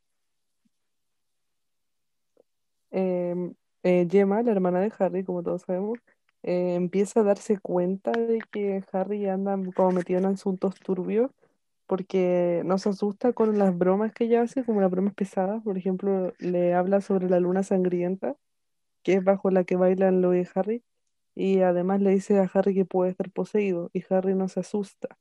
[2.91, 5.99] Em, eh, Gemma, la hermana de Harry, como todos sabemos,
[6.43, 11.31] eh, empieza a darse cuenta de que Harry anda como metido en asuntos turbios
[11.87, 15.61] porque no se asusta con las bromas que ella hace, como las bromas pesadas.
[15.63, 18.35] Por ejemplo, le habla sobre la luna sangrienta,
[19.03, 20.83] que es bajo la que bailan Lo y Harry,
[21.35, 25.17] y además le dice a Harry que puede estar poseído, y Harry no se asusta.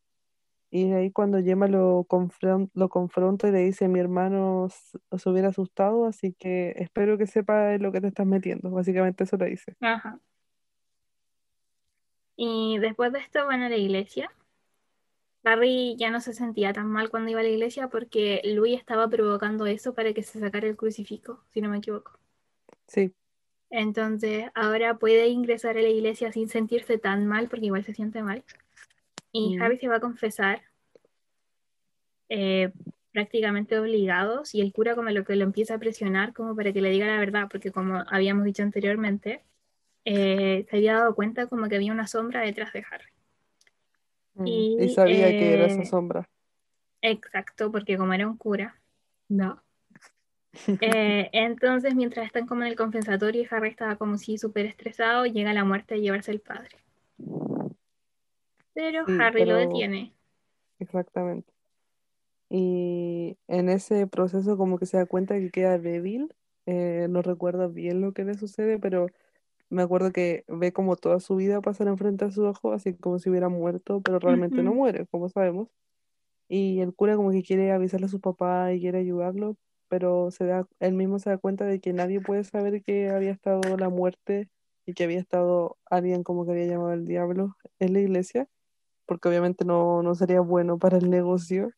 [0.74, 5.48] Y ahí cuando Gemma lo, confron- lo confronta y le dice, mi hermano se hubiera
[5.48, 8.70] asustado, así que espero que sepa lo que te estás metiendo.
[8.70, 9.76] Básicamente eso le dice.
[9.80, 10.18] Ajá.
[12.36, 14.32] Y después de esto van a la iglesia.
[15.44, 19.08] Harry ya no se sentía tan mal cuando iba a la iglesia porque Louis estaba
[19.08, 22.18] provocando eso para que se sacara el crucifijo, si no me equivoco.
[22.86, 23.12] Sí.
[23.68, 28.22] Entonces ahora puede ingresar a la iglesia sin sentirse tan mal porque igual se siente
[28.22, 28.42] mal.
[29.32, 30.62] Y Mm, Harry se va a confesar
[32.28, 32.72] eh,
[33.12, 36.80] prácticamente obligados y el cura como lo que lo empieza a presionar como para que
[36.80, 39.42] le diga la verdad porque como habíamos dicho anteriormente,
[40.04, 43.06] eh, se había dado cuenta como que había una sombra detrás de Harry.
[44.34, 44.46] mm.
[44.46, 46.28] Y Y sabía que era esa eh, sombra.
[47.02, 48.80] exacto, porque como era un cura,
[49.28, 49.62] no.
[50.80, 55.24] Eh, entonces, mientras están como en el confesatorio y Harry estaba como si súper estresado,
[55.26, 56.76] llega la muerte de llevarse al padre.
[58.74, 60.12] Pero Sí, Harry lo detiene.
[60.78, 61.52] exactamente.
[62.50, 66.34] Y en ese proceso como que se da cuenta que queda débil.
[66.66, 69.06] eh, no recuerdo bien lo que le sucede, pero
[69.70, 73.18] me acuerdo que ve como toda su vida pasar enfrente a sus ojos, así como
[73.18, 75.68] si hubiera muerto, pero realmente no muere, como sabemos.
[76.48, 79.56] Y el cura como que quiere avisarle a su papá y quiere ayudarlo,
[79.88, 83.32] pero se da, él mismo se da cuenta de que nadie puede saber que había
[83.32, 84.48] estado la muerte
[84.86, 88.48] y que había estado alguien como que había llamado al diablo en la iglesia,
[89.06, 91.70] porque obviamente no, no sería bueno para el negocio,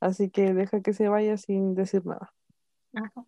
[0.00, 2.32] así que deja que se vaya sin decir nada.
[2.94, 3.24] ajá.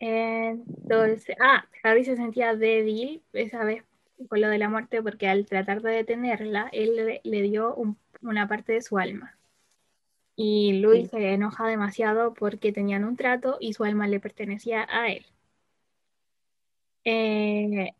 [0.00, 3.84] Entonces, ah, Harry se sentía débil esa vez
[4.28, 7.96] con lo de la muerte porque al tratar de detenerla, él le, le dio un-
[8.22, 9.36] una parte de su alma.
[10.36, 14.86] Y Louis Sí, se enoja demasiado porque tenían un trato y su alma le pertenecía
[14.90, 15.24] a él.
[17.04, 17.92] Eh,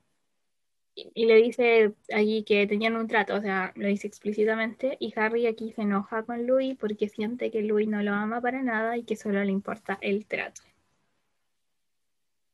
[0.96, 5.46] y le dice allí que tenían un trato, o sea, lo dice explícitamente, y Harry
[5.46, 9.04] aquí se enoja con Louis porque siente que Louis no lo ama para nada y
[9.04, 10.62] que solo le importa el trato.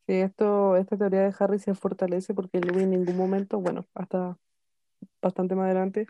[0.06, 4.38] sí, esto, esta teoría de Harry se fortalece porque Louis en ningún momento, bueno, hasta
[5.22, 6.06] bastante más adelante,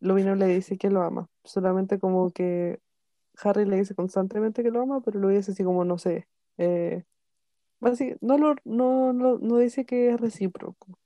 [0.00, 2.80] Louis no le dice que lo ama, solamente como que
[3.42, 7.04] Harry le dice constantemente que lo ama, pero Louis es así como, no sé, eh,
[7.80, 10.98] Así, no, lo, no, no, no dice que es recíproco.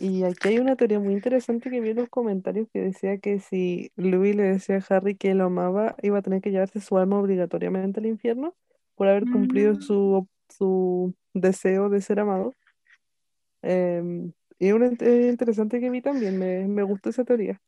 [0.00, 3.40] Y aquí hay una teoría muy interesante que vi en los comentarios que decía que
[3.40, 6.96] si Louis le decía a Harry que lo amaba, iba a tener que llevarse su
[6.98, 8.54] alma obligatoriamente al infierno
[8.94, 12.54] por haber cumplido Mm, su, su deseo de ser amado.
[13.62, 17.60] Em, y una teoría interesante que vi también, me, me gustó esa teoría.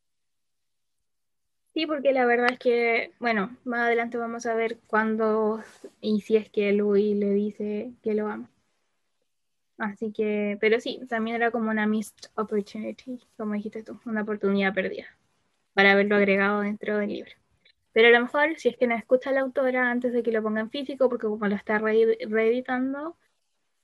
[1.75, 5.62] Sí, porque la verdad es que, bueno, más adelante vamos a ver cuándo
[6.01, 8.49] y si es que Louis le dice que lo ama.
[9.81, 14.75] Así que, pero sí, también era como una missed opportunity, como dijiste tú, una oportunidad
[14.75, 15.07] perdida
[15.75, 17.33] para haberlo agregado dentro del libro.
[17.93, 20.43] Pero a lo mejor, si es que no escucha la autora antes de que lo
[20.43, 23.16] ponga en físico, porque como lo está re- reeditando,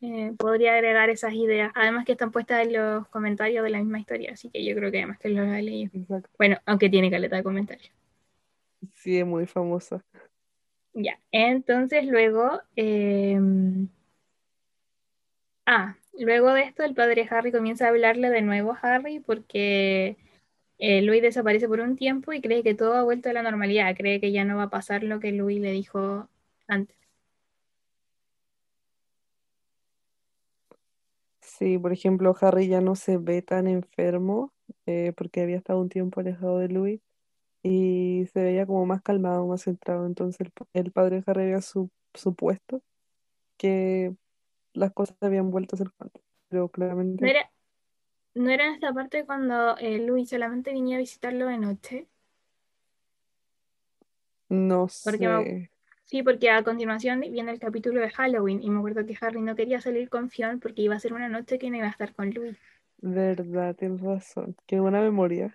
[0.02, 1.72] eh, podría agregar esas ideas.
[1.76, 4.90] Además que están puestas en los comentarios de la misma historia, así que yo creo
[4.92, 5.92] que además que lo ha leído.
[5.92, 6.30] exacto.
[6.38, 7.92] Bueno, aunque tiene caleta de comentarios.
[8.94, 10.04] Sí, es muy famosa.
[10.94, 13.38] Ya, entonces luego, eh,
[15.66, 20.16] ah, luego de esto el padre Harry comienza a hablarle de nuevo a Harry porque
[20.78, 23.96] eh, Louis desaparece por un tiempo y cree que todo ha vuelto a la normalidad,
[23.96, 26.28] cree que ya no va a pasar lo que Louis le dijo
[26.68, 26.96] antes.
[31.40, 34.52] Sí, por ejemplo, Harry ya no se ve tan enfermo
[34.86, 37.00] eh, porque había estado un tiempo alejado de Louis
[37.62, 40.06] y se veía como más calmado, más centrado.
[40.06, 42.82] Entonces el, pa- el padre Harry había su- supuesto
[43.58, 44.14] que
[44.76, 47.50] las cosas habían vuelto a ser antes, pero ¿No claramente era,
[48.34, 52.06] no era en esta parte cuando eh, Louis solamente venía a visitarlo de noche?
[54.48, 55.70] no Porque me- sé.
[56.04, 59.56] sí, porque a continuación viene el capítulo de Halloween y me acuerdo que Harry no
[59.56, 62.14] quería salir con Fionn porque iba a ser una noche que no iba a estar
[62.14, 62.56] con Louis.
[62.98, 64.56] Verdad, tienes razón.
[64.66, 65.52] Qué buena memoria.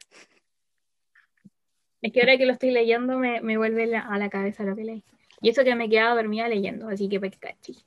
[2.01, 4.75] Es que ahora que lo estoy leyendo me, me vuelve la- a la cabeza lo
[4.75, 5.03] que leí.
[5.41, 7.77] Y eso que me he quedado dormida leyendo, así que pues cachi.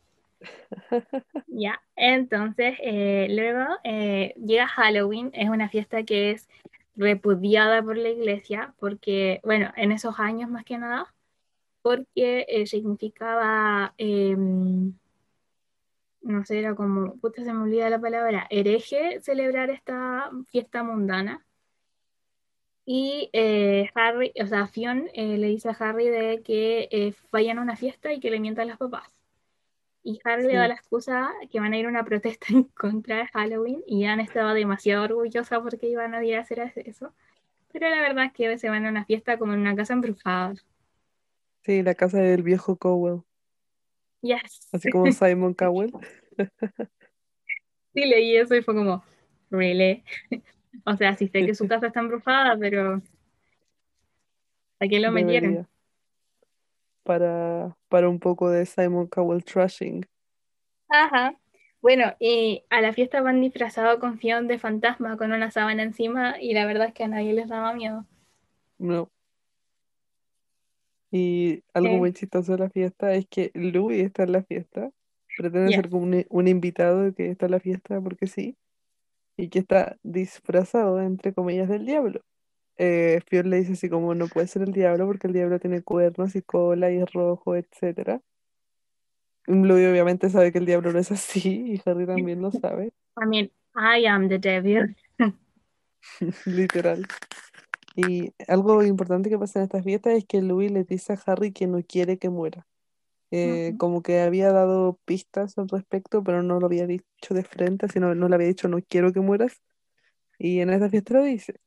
[1.47, 6.49] Ya, entonces eh, luego eh, llega Halloween, es una fiesta que es
[6.97, 11.15] repudiada por la iglesia, porque, bueno, en esos años más que nada,
[11.83, 14.95] porque eh, significaba, em,
[16.23, 21.45] no sé, era como, puta, se me olvida la palabra, hereje celebrar esta fiesta mundana.
[22.87, 27.59] Y eh, Harry, o sea, Fionn eh, le dice a Harry de que eh, vayan
[27.59, 29.24] a una fiesta y que le mientan a los papás.
[30.07, 33.17] Y Harry le da la excusa que van a ir a una protesta en contra
[33.17, 37.13] de Halloween y Anne estaba demasiado orgullosa porque iban a ir a hacer eso.
[37.73, 40.55] Pero la verdad es que se van a una fiesta como en una casa embrujada.
[41.63, 43.23] sí, la casa del viejo Cowell.
[44.21, 44.69] Yes.
[44.73, 45.93] Así como Simon Cowell.
[47.95, 49.03] Sí, leí eso y fue como,
[49.51, 50.05] really?
[50.85, 53.01] O sea, sí sé que su casa está embrujada, pero
[54.81, 55.69] ¿a qué lo metieron?
[57.05, 60.07] Para, para un poco de Simon Cowell trashing.
[60.89, 61.39] Ajá.
[61.83, 66.41] Bueno, y a la fiesta van disfrazados con Fionn de fantasma con una sábana encima
[66.41, 68.07] y la verdad es que a nadie les daba miedo.
[68.79, 69.11] No.
[71.11, 74.91] Y algo Eh, muy chistoso de la fiesta es que Louis está en la fiesta.
[75.37, 78.57] Pretende ser como un, un invitado que está en la fiesta porque sí.
[79.39, 82.23] Y que está disfrazado, entre comillas, del diablo.
[82.77, 85.83] Eh, Fior le dice así como no puede ser el diablo porque el diablo tiene
[85.83, 88.21] cuernos y cola y es rojo, etcétera.
[89.47, 91.41] Louis obviamente sabe que el diablo no es así
[91.75, 94.97] y Harry también lo sabe, I mean, I am the devil.
[96.47, 97.07] literal.
[97.97, 101.53] Y algo importante que pasa en esta fiesta es que Louis le dice a Harry
[101.53, 102.67] que no quiere que muera.
[103.31, 107.45] Eh, Ujú, como que había dado pistas al respecto, pero no lo había dicho de
[107.45, 109.61] frente, sino no le había dicho no quiero que mueras.
[110.39, 111.61] Y en esta fiesta lo dice.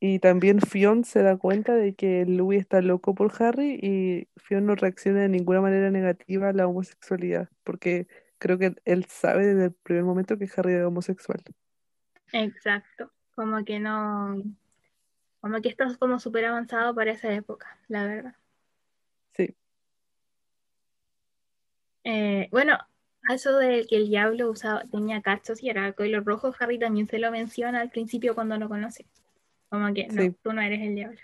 [0.00, 4.66] Y también Fionn se da cuenta de que Louis está loco por Harry y Fionn
[4.66, 8.06] no reacciona de ninguna manera negativa a la homosexualidad, porque
[8.38, 11.42] creo que él sabe desde el primer momento que Harry es homosexual.
[12.32, 13.10] Exacto.
[13.34, 14.42] Como que no,
[15.40, 18.34] como que esto es como súper avanzado para esa época, la verdad.
[19.36, 19.54] Sí,
[22.04, 22.78] Eh, bueno,
[23.34, 27.18] eso de que el diablo usaba, tenía cachos y era color rojo, Harry también se
[27.18, 29.04] lo menciona al principio cuando lo conoce.
[29.70, 31.18] Como que no, sí, tú no eres el diablo.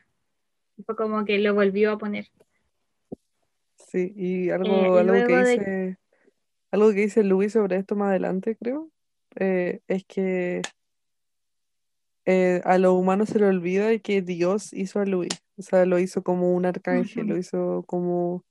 [0.84, 2.30] Fue como que lo volvió a poner.
[3.76, 4.12] sí.
[4.16, 5.56] Y Eh, algo, algo que de...
[5.56, 5.98] dice,
[6.70, 8.90] algo que dice Louis sobre esto más adelante, creo,
[9.36, 10.62] eh, es que
[12.26, 15.30] eh, a los humanos se le olvida que Dios hizo a Louis.
[15.56, 18.44] O sea, lo hizo como un arcángel, lo hizo como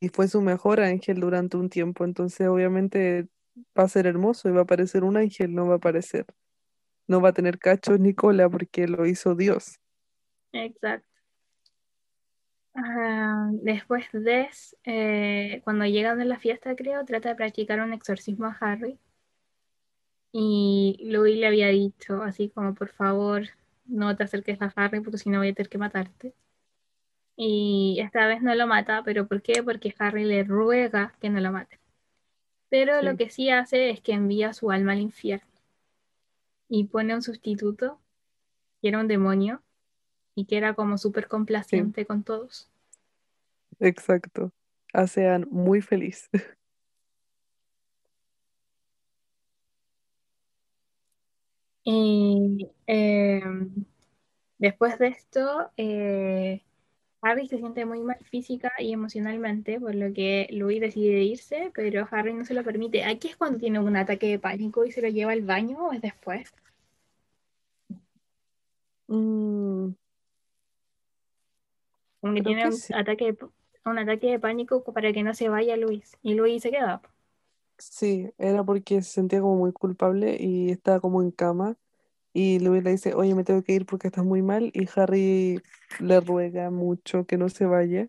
[0.00, 3.26] y fue su mejor ángel durante un tiempo, entonces obviamente
[3.76, 6.26] va a ser hermoso y va a parecer un ángel, no va a parecer,
[7.08, 9.80] no va a tener cachos ni cola porque lo hizo Dios.
[10.52, 11.08] exacto.
[12.74, 14.48] Ah, después de,
[14.84, 18.98] eh, cuando llegan a la fiesta, creo, trata de practicar un exorcismo a Harry.
[20.32, 23.48] Y Louis le había dicho, así como, por favor,
[23.86, 26.34] no te acerques a Harry porque si no voy a tener que matarte.
[27.36, 29.62] Y esta vez no lo mata, ¿pero por qué?
[29.62, 31.80] Porque Harry le ruega que no lo mate.
[32.68, 35.57] Pero lo que sí hace es que envía su alma al infierno
[36.68, 38.00] y pone un sustituto,
[38.80, 39.62] que era un demonio,
[40.34, 41.28] y que era como súper
[41.60, 42.70] sí, complaciente con todos.
[43.80, 44.52] exacto.
[44.92, 46.28] A Sean muy feliz.
[51.84, 53.42] Y eh,
[54.58, 56.62] después de esto, eh,
[57.20, 62.06] Harry se siente muy mal física y emocionalmente, por lo que Louis decide irse, pero
[62.10, 63.04] Harry no se lo permite.
[63.04, 65.92] Aquí es cuando tiene un ataque de pánico y se lo lleva al baño o
[65.92, 66.52] es después.
[69.08, 69.94] Mm,
[72.20, 72.94] Como que creo tiene que un sí.
[72.94, 73.38] ataque de,
[73.84, 76.16] un ataque de pánico para que no se vaya Luis.
[76.22, 77.00] Y Luis se queda.
[77.78, 81.76] Sí, era porque se sentía como muy culpable y estaba como en cama
[82.38, 85.60] y Louis le dice, oye, me tengo que ir porque estás muy mal y Harry
[86.00, 88.06] le ruega mucho que no se vaya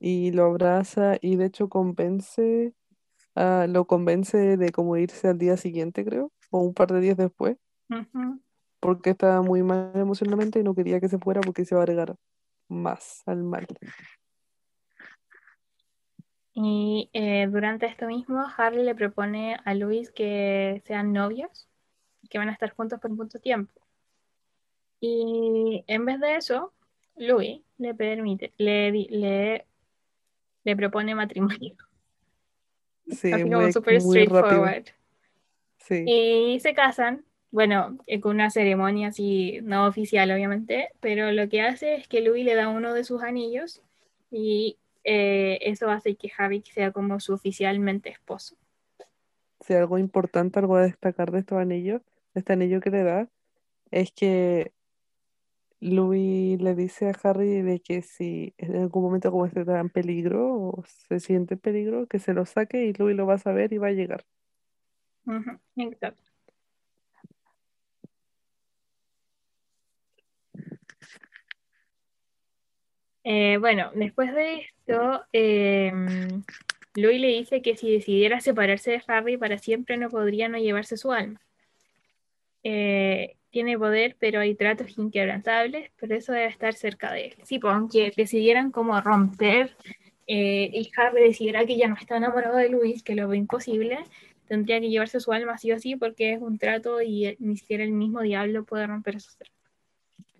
[0.00, 2.74] y lo abraza y de hecho convence
[3.36, 7.16] Ah, lo convence de como irse al día siguiente, creo, o un par de días
[7.16, 7.56] después,
[8.78, 11.84] porque estaba muy mal emocionalmente y no quería que se fuera porque se va a
[11.84, 12.14] agregar
[12.68, 13.66] más al mal.
[16.52, 21.68] Y eh, durante esto mismo, Harry le propone a Luis que sean novios,
[22.34, 23.80] que van a estar juntos por mucho tiempo.
[25.00, 26.72] Y en vez de eso,
[27.16, 29.66] Louis le permite, le, le,
[30.64, 31.76] le propone matrimonio.
[33.08, 33.60] Sí, Así como
[34.00, 34.70] muy, rápido.
[34.70, 34.84] straightforward.
[35.78, 41.48] Sí, Y se casan, bueno, eh, con una ceremonia así, no oficial obviamente, pero lo
[41.48, 43.82] que hace es que Louis le da uno de sus anillos
[44.30, 48.56] y eh, eso hace que Harry sea como su oficialmente esposo.
[49.60, 52.02] si algo importante, algo a destacar de estos anillos,
[52.34, 53.28] este anillo que le da,
[53.90, 54.72] es que
[55.80, 59.90] Louis le dice a Harry de que si en algún momento como este está en
[59.90, 63.38] peligro o se siente en peligro, que se lo saque y Louis lo va a
[63.38, 64.24] saber y va a llegar.
[65.76, 66.22] Exacto.
[73.24, 75.92] Eh, bueno, después de esto, eh,
[76.94, 80.96] Louis le dice que si decidiera separarse de Harry para siempre no podría no llevarse
[80.96, 81.40] su alma.
[82.64, 87.34] Eh, tiene poder, pero hay tratos inquebrantables, por eso debe estar cerca de él.
[87.44, 89.76] Sí, pues aunque decidieran como romper
[90.26, 93.98] eh, y Harry decidiera que ya no está enamorado de Louis, que lo ve imposible,
[94.48, 97.56] tendría que llevarse su alma sí o sí porque es un trato y eh, ni
[97.56, 99.54] siquiera el mismo diablo puede romper esos tratos.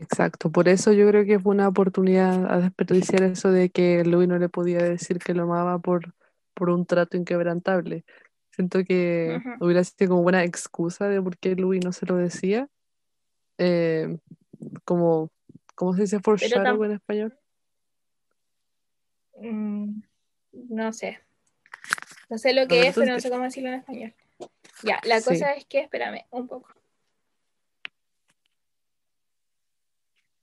[0.00, 4.26] Exacto, por eso yo creo que fue una oportunidad a desperdiciar eso de que Louis
[4.26, 6.14] no le podía decir que lo amaba por,
[6.52, 8.04] por un trato inquebrantable.
[8.54, 12.68] Siento que hubiera sido como buena excusa de por qué Louis no se lo decía.
[13.58, 14.18] eh,
[14.84, 15.30] como,
[15.74, 17.38] ¿cómo se dice foreshadow en español?
[19.40, 20.00] mm,
[20.52, 21.18] no sé,
[22.28, 24.14] no sé lo que es, pero no sé cómo decirlo en español.
[24.84, 26.68] Ya, la Sí, cosa es que, espérame un poco.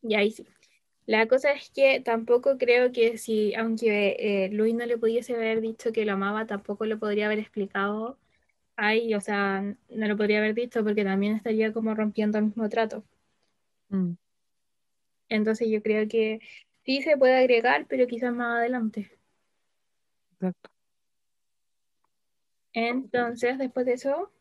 [0.02, 0.46] Y ahí sí.
[1.12, 5.60] La cosa es que tampoco creo que si, aunque eh, Luis no le pudiese haber
[5.60, 8.18] dicho que lo amaba, tampoco lo podría haber explicado
[8.78, 12.70] ahí, o sea, no lo podría haber dicho porque también estaría como rompiendo el mismo
[12.70, 13.04] trato.
[13.92, 14.16] mm,
[15.30, 16.42] Entonces yo creo que
[16.86, 19.10] sí se puede agregar, pero quizás más adelante.
[20.34, 20.72] exacto.
[22.74, 24.32] Entonces, después de eso,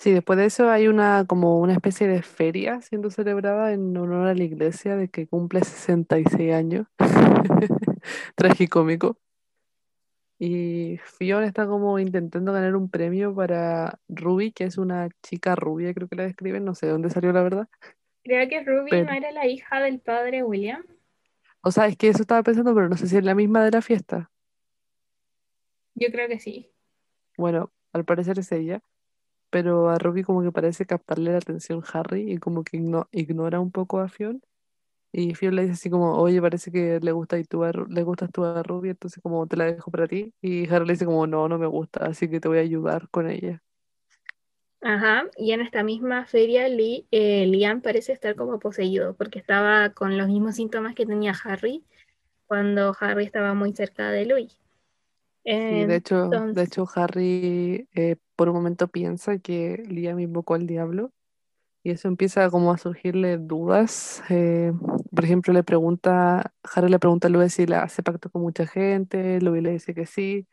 [0.00, 4.28] Sí, después de eso hay una como una especie de feria siendo celebrada en honor
[4.28, 6.86] a la iglesia de que cumple 66 años.
[8.34, 9.18] Tragicómico.
[10.38, 15.92] Y Fiona está como intentando ganar un premio para Ruby, que es una chica rubia,
[15.92, 17.68] creo que la describen, no sé de dónde salió la verdad.
[18.24, 20.82] creo que Ruby no era la hija del padre William.
[21.60, 23.70] o sea, es que eso estaba pensando, pero no sé si es la misma de
[23.70, 24.30] la fiesta.
[25.94, 26.72] Yo creo que sí.
[27.36, 28.82] Bueno, al parecer es ella,
[29.50, 33.60] pero a Ruby como que parece captarle la atención Harry y como que igno- ignora
[33.60, 34.40] un poco a Fiona.
[35.12, 38.02] Y Fiona le dice así como, oye, parece que le gusta y tú a le
[38.04, 40.32] gustas a Ruby, entonces como te la dejo para ti.
[40.42, 43.08] Y Harry le dice como, no, no me gusta, así que te voy a ayudar
[43.10, 43.62] con ella.
[44.82, 49.90] Ajá, y en esta misma feria Li- eh, Liam parece estar como poseído porque estaba
[49.94, 51.84] con los mismos síntomas que tenía Harry
[52.46, 54.58] cuando Harry estaba muy cerca de Louis.
[55.68, 60.66] Sí, de hecho, de hecho Harry eh, por un momento piensa que Liam invocó al
[60.66, 61.12] diablo
[61.84, 64.22] y eso empieza como a surgirle dudas.
[64.30, 64.72] eh,
[65.14, 68.66] por ejemplo, le pregunta, Harry le pregunta a Louis si le hace pacto con mucha
[68.66, 70.46] gente, Louis le dice que sí.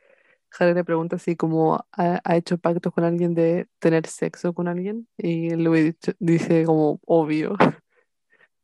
[0.59, 4.67] Harry le pregunta si como ha, ha hecho pactos con alguien de tener sexo con
[4.69, 7.55] alguien y Louis dicho- dice como obvio.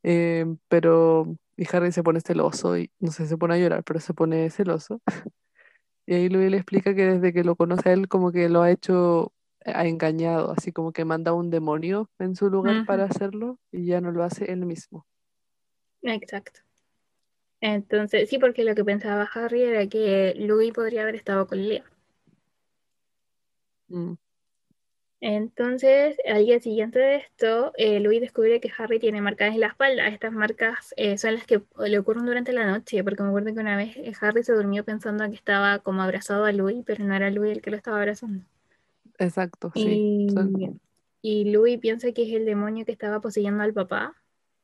[0.04, 1.26] Eh, pero
[1.58, 4.50] y Harry se pone celoso y no sé, se pone a llorar, pero se pone
[4.50, 5.02] celoso.
[6.06, 8.62] Y ahí Louis le explica que desde que lo conoce a él como que lo
[8.62, 9.34] ha hecho,
[9.66, 14.02] ha engañado, así como que manda un demonio en su lugar para hacerlo y ya
[14.02, 15.06] no lo hace él mismo.
[16.04, 16.62] exacto.
[17.62, 21.84] Entonces, sí, porque lo que pensaba Harry era que Louis podría haber estado con Liam.
[23.90, 24.16] Mm,
[25.26, 29.68] Entonces, al día siguiente de esto, eh, Louis descubre que Harry tiene marcas en la
[29.68, 30.10] espalda.
[30.10, 33.60] Estas marcas eh, son las que le ocurren durante la noche, porque me acuerdo que
[33.62, 37.16] una vez eh, Harry se durmió pensando que estaba como abrazado a Louis, pero no
[37.16, 38.44] era Louis el que lo estaba abrazando.
[39.18, 40.28] exacto, sí.
[40.34, 40.54] Son-
[41.22, 44.14] Y, y Louis piensa que es el demonio que estaba poseyendo al papá,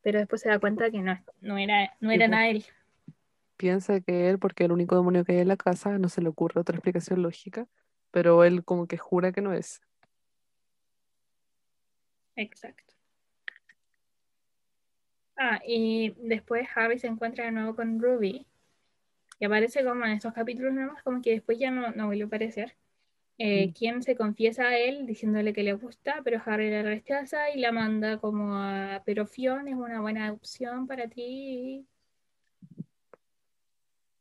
[0.01, 2.65] pero después se da cuenta que no, no era, no era tipo, nada él.
[3.55, 6.27] piensa que él, porque el único demonio que hay en la casa, no se le
[6.27, 7.65] ocurre otra explicación lógica,
[8.11, 9.79] pero él como que jura que no es.
[12.39, 12.93] Exacto.
[15.35, 18.45] Ah, y después Harry se encuentra de nuevo con Ruby
[19.39, 22.27] y aparece como en estos capítulos nomás, como que después ya no, no vuelve a
[22.27, 22.75] aparecer.
[23.37, 27.49] Mm, Eh, quien se confiesa a él diciéndole que le gusta, pero Harry la rechaza
[27.51, 31.85] y la manda como a pero Fiona es una buena opción para ti.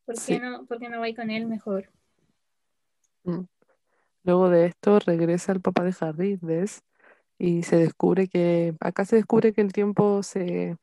[0.07, 0.39] ¿Por qué Sí.
[0.41, 1.89] no, por qué no vais con él mejor?
[3.25, 3.43] mm.
[4.25, 6.83] Luego de esto regresa el papá de Harry, ¿ves?
[7.39, 10.77] Y se descubre que, acá se descubre que el tiempo se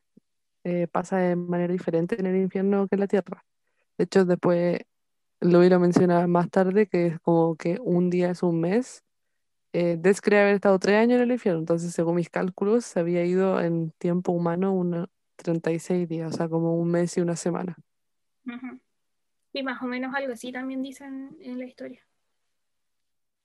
[0.64, 3.46] eh, pasa de manera diferente en el infierno que en la tierra.
[3.98, 4.80] De hecho, después
[5.42, 9.04] Louis lo menciona más tarde, que es como que un día es un mes.
[9.74, 13.00] Eh, Des cree haber estado tres años en el infierno, entonces según mis cálculos se
[13.00, 17.36] había ido en tiempo humano unos 36 días, o sea, como un mes y una
[17.36, 17.76] semana.
[18.46, 18.80] Ujú.
[19.54, 22.06] Sí, más o menos algo así también dicen en la historia.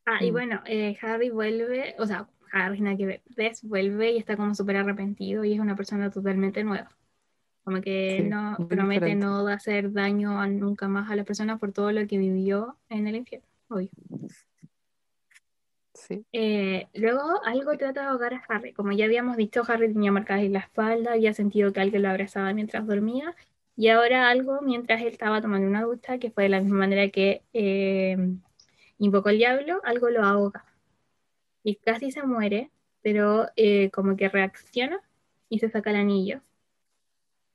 [0.06, 4.12] Ah, y Mm, bueno, eh, Harry vuelve, o sea, Harry nada que ver, Des vuelve
[4.12, 6.90] y está como súper arrepentido y es una persona totalmente nueva.
[7.64, 9.16] Como que sí, no promete diferente.
[9.16, 13.06] no hacer daño a- nunca más a las personas por todo lo que vivió en
[13.08, 13.90] el infierno, obvio.
[15.94, 18.72] Sí, Eh, luego algo trata de ahogar a Harry.
[18.72, 22.08] Como ya habíamos dicho, Harry tenía marcadas en la espalda, había sentido que alguien lo
[22.10, 23.34] abrazaba mientras dormía.
[23.76, 27.08] Y ahora algo mientras él estaba tomando una ducha, que fue de la misma manera
[27.10, 28.16] que eh,
[28.98, 30.64] invocó el diablo, algo lo ahoga.
[31.62, 32.70] Y casi se muere,
[33.02, 35.00] pero eh, como que reacciona
[35.48, 36.40] y se saca el anillo.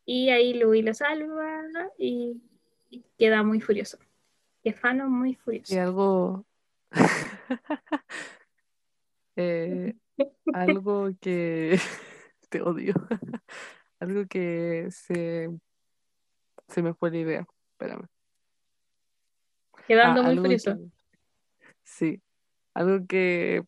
[0.06, 1.64] Y ahí Louis lo salva
[1.98, 2.42] y,
[2.90, 3.98] y queda muy furioso.
[4.60, 5.80] Stefano muy y furioso.
[5.82, 6.46] algo,
[9.36, 9.96] eh,
[10.54, 11.80] algo que
[12.50, 12.94] te odio,
[14.00, 15.50] algo que se,
[16.68, 18.08] se me fue la idea, espérame.
[19.74, 20.76] Ah, Quedando muy algo furioso.
[20.76, 20.90] que,
[21.84, 22.22] sí,
[22.74, 23.64] algo que,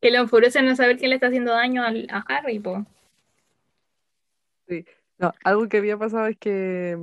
[0.00, 2.86] Que lo enfurece no saber que le está haciendo daño al- a Harry, po.
[4.68, 4.84] sí,
[5.18, 6.96] no, algo que había pasado es que,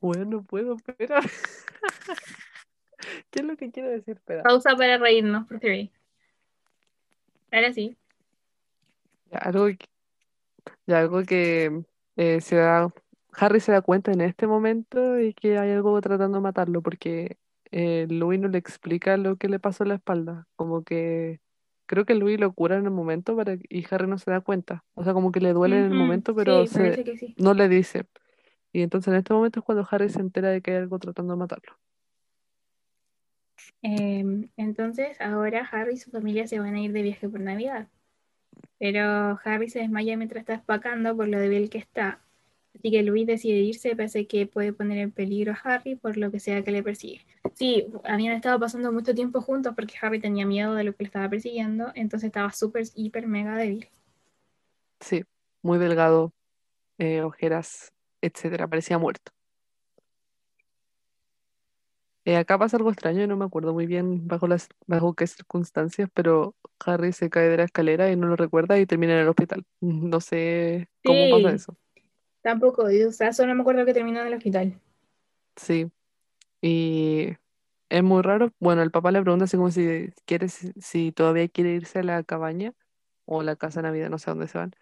[0.00, 1.20] bueno, no puedo, espera,
[3.30, 4.16] ¿qué es lo que quiero decir?
[4.16, 5.88] Espera, Pausa para reírnos, por favor.
[7.52, 7.96] Ahora sí.
[9.30, 9.86] Ya, algo que,
[10.86, 11.82] ya, algo que
[12.16, 12.92] eh, se da,
[13.32, 17.36] Harry se da cuenta en este momento y que hay algo tratando de matarlo, porque
[17.78, 21.40] eh, Louis no le explica lo que le pasó en la espalda, como que
[21.86, 24.84] creo que Louis lo cura en el momento para, y Harry no se da cuenta,
[24.94, 27.34] o sea, como que le duele en el momento, pero Sí, se, parece que sí.
[27.38, 28.06] no le dice.
[28.72, 31.34] Y entonces en este momento es cuando Harry se entera de que hay algo tratando
[31.34, 31.74] de matarlo.
[33.82, 37.88] Em, entonces, ahora Harry y su familia se van a ir de viaje por Navidad.
[38.78, 42.25] Pero Harry se desmaya mientras está espacando por lo débil que está.
[42.78, 46.30] Así que Louis decide irse, pese que puede poner en peligro a Harry por lo
[46.30, 47.20] que sea que le persigue.
[47.54, 51.06] Sí, habían estado pasando mucho tiempo juntos porque Harry tenía miedo de lo que le
[51.06, 53.88] estaba persiguiendo, entonces estaba súper, hiper, mega débil.
[55.00, 55.24] Sí,
[55.62, 56.32] muy delgado,
[56.98, 59.32] eh, ojeras, etcétera, parecía muerto.
[62.26, 65.28] Eh, acá pasa algo extraño y no me acuerdo muy bien bajo las, bajo qué
[65.28, 69.20] circunstancias, pero Harry se cae de la escalera y no lo recuerda y termina en
[69.20, 69.64] el hospital.
[69.80, 71.76] No sé cómo pasa Sí, eso.
[72.46, 74.80] Tampoco, o sea, solo me acuerdo que terminó en el hospital.
[75.56, 75.90] Sí,
[76.62, 77.36] y
[77.88, 78.52] es muy raro.
[78.60, 82.22] Bueno, el papá le pregunta así como si quiere, si todavía quiere irse a la
[82.22, 82.72] cabaña
[83.24, 84.72] o la casa de Navidad, no sé a dónde se van.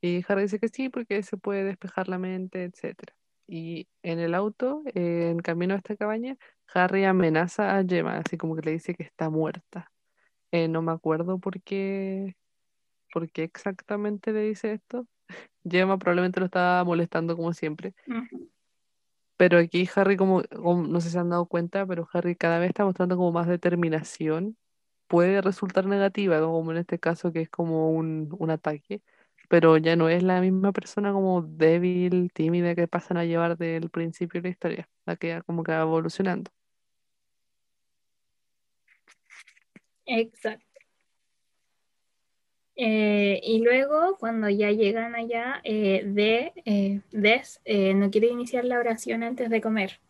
[0.00, 3.14] Y Harry dice que sí, porque se puede despejar la mente, etcétera.
[3.46, 6.38] Y en el auto, en camino a esta cabaña,
[6.72, 9.92] Harry amenaza a Gemma, así como que le dice que está muerta.
[10.52, 12.36] Eh, no me acuerdo por qué,
[13.12, 15.06] por qué exactamente le dice esto.
[15.64, 17.94] Gemma probablemente lo estaba molestando como siempre.
[19.36, 22.58] Pero aquí Harry, como, como- no sé si se han dado cuenta, pero Harry cada
[22.58, 24.56] vez está mostrando como más determinación.
[25.08, 29.02] Puede resultar negativa, como en este caso que es como un, un ataque,
[29.48, 33.90] pero ya no es la misma persona como débil, tímida que pasan a llevar del
[33.90, 36.50] principio de la historia, la que ya como que va evolucionando.
[40.06, 40.69] Exacto.
[42.82, 47.60] Eh, y luego, cuando ya llegan allá, eh, eh, Des
[47.94, 50.00] no quiere iniciar la oración antes de comer,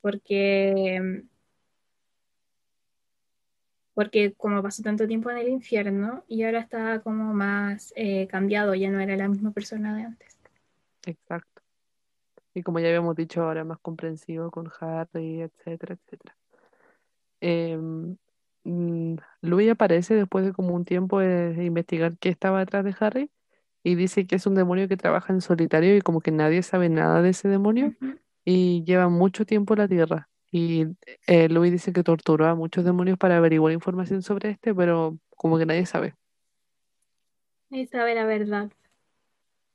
[0.00, 1.24] porque,
[3.94, 7.92] porque como pasó tanto tiempo en el infierno y ahora está como más
[8.30, 10.38] cambiado, ya no era la misma persona de antes.
[11.04, 11.62] Exacto.
[12.54, 16.36] Y como ya habíamos dicho, ahora más comprensivo con Harry, etcétera, etcétera.
[18.64, 23.30] Mm, Louis aparece después de como un tiempo de investigar qué estaba detrás de Harry
[23.82, 26.88] y dice que es un demonio que trabaja en solitario y como que nadie sabe
[26.88, 27.94] nada de ese demonio
[28.44, 30.28] y lleva mucho tiempo en la Tierra.
[30.50, 30.86] Y
[31.26, 35.58] eh, Louis dice que torturó a muchos demonios para averiguar información sobre este, pero como
[35.58, 36.14] que nadie sabe.
[37.70, 38.70] Y sabe la verdad.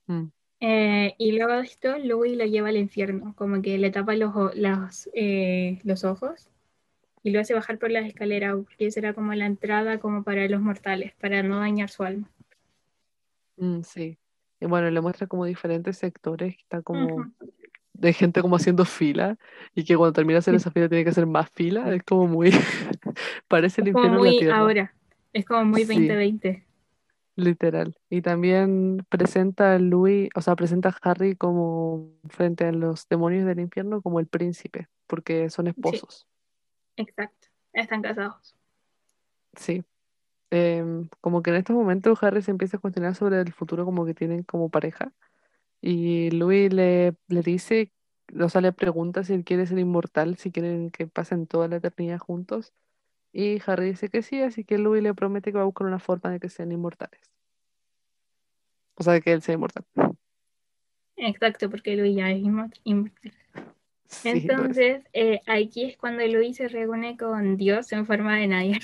[0.07, 4.15] Mm, Eh, y luego de esto, Louis lo lleva al infierno, como que le tapa
[4.15, 6.49] los, las, eh, los ojos
[7.23, 10.47] y lo hace bajar por las escaleras, porque esa era como la entrada como para
[10.47, 12.29] los mortales, para no dañar su alma.
[13.57, 14.19] mm, sí.
[14.59, 17.27] Y bueno, le muestra como diferentes sectores, que está como
[17.93, 19.37] de gente como haciendo fila
[19.75, 21.93] y que cuando termina de hacer esa fila tiene que hacer más fila.
[21.95, 22.51] Es como muy...
[23.47, 24.55] Parece el infierno en la muy Tierra.
[24.55, 24.93] ahora,
[25.33, 26.65] es como muy Sí, 2020.
[27.35, 27.97] literal.
[28.09, 33.45] Y también presenta a Louis, o sea, presenta a Harry como frente a los demonios
[33.45, 36.27] del infierno como el príncipe, porque son Sí, esposos.
[36.97, 37.47] Exacto.
[37.73, 38.55] Están casados.
[39.55, 39.83] Sí.
[40.51, 44.05] Em, como que en estos momentos Harry se empieza a cuestionar sobre el futuro como
[44.05, 45.11] que tienen como pareja.
[45.81, 47.91] Y Louis le, le dice,
[48.39, 51.77] o sea, le pregunta si él quiere ser inmortal, si quieren que pasen toda la
[51.77, 52.71] eternidad juntos.
[53.31, 55.99] Y Harry dice que sí, así que Louis le promete que va a buscar una
[55.99, 57.19] forma de que sean inmortales.
[58.95, 59.85] O sea, de que él sea inmortal.
[61.15, 63.33] Exacto, porque Luis ya es inmor- inmortal.
[64.23, 64.25] Es.
[64.25, 68.79] Entonces, eh, aquí es cuando Luis se reúne con Dios en forma de Nadia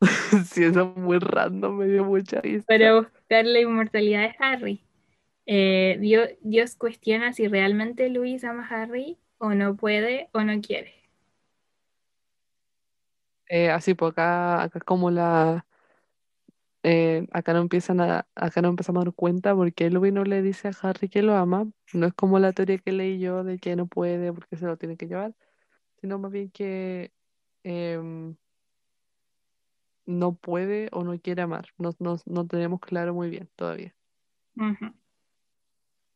[0.46, 2.64] Sí, eso es muy random, me dio mucha risa.
[2.66, 4.84] para buscar la inmortalidad de Harry.
[5.46, 10.60] Eh, Dios, Dios cuestiona si realmente Luis ama a Harry o no puede o no
[10.60, 10.94] quiere.
[13.48, 15.66] Eh, así, pues acá, acá como la...
[16.84, 20.42] eh, acá no empiezan a, acá no empezamos a dar cuenta porque Louis no le
[20.42, 21.70] dice a Harry que lo ama.
[21.92, 24.76] No es como la teoría que leí yo de que no puede porque se lo
[24.76, 25.34] tiene que llevar,
[26.00, 27.12] sino más bien que
[27.62, 28.36] em,
[30.06, 31.66] no puede o no quiere amar.
[31.78, 33.94] No, no, no tenemos claro muy bien todavía.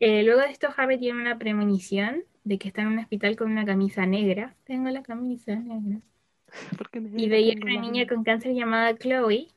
[0.00, 3.52] Eh, luego de esto, Harry tiene una premonición de que está en un hospital con
[3.52, 4.56] una camisa negra.
[4.64, 6.00] Tengo la camisa negra.
[6.76, 9.48] Porque Y negra veía a una niña con cáncer llamada Chloe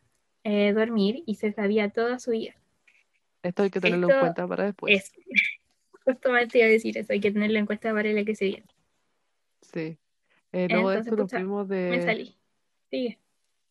[0.44, 2.54] eh, dormir y se sabía toda su vida.
[3.44, 4.94] Esto hay que tenerlo en cuenta para después.
[4.96, 5.12] es,
[6.06, 8.66] justamente iba a decir eso, hay que tenerlo en cuenta para la que se viene.
[9.62, 9.98] Sí.
[10.52, 12.02] Eh, luego de Entonces, esto, los primos me de...
[12.02, 12.36] salí.
[12.90, 13.20] Sigue,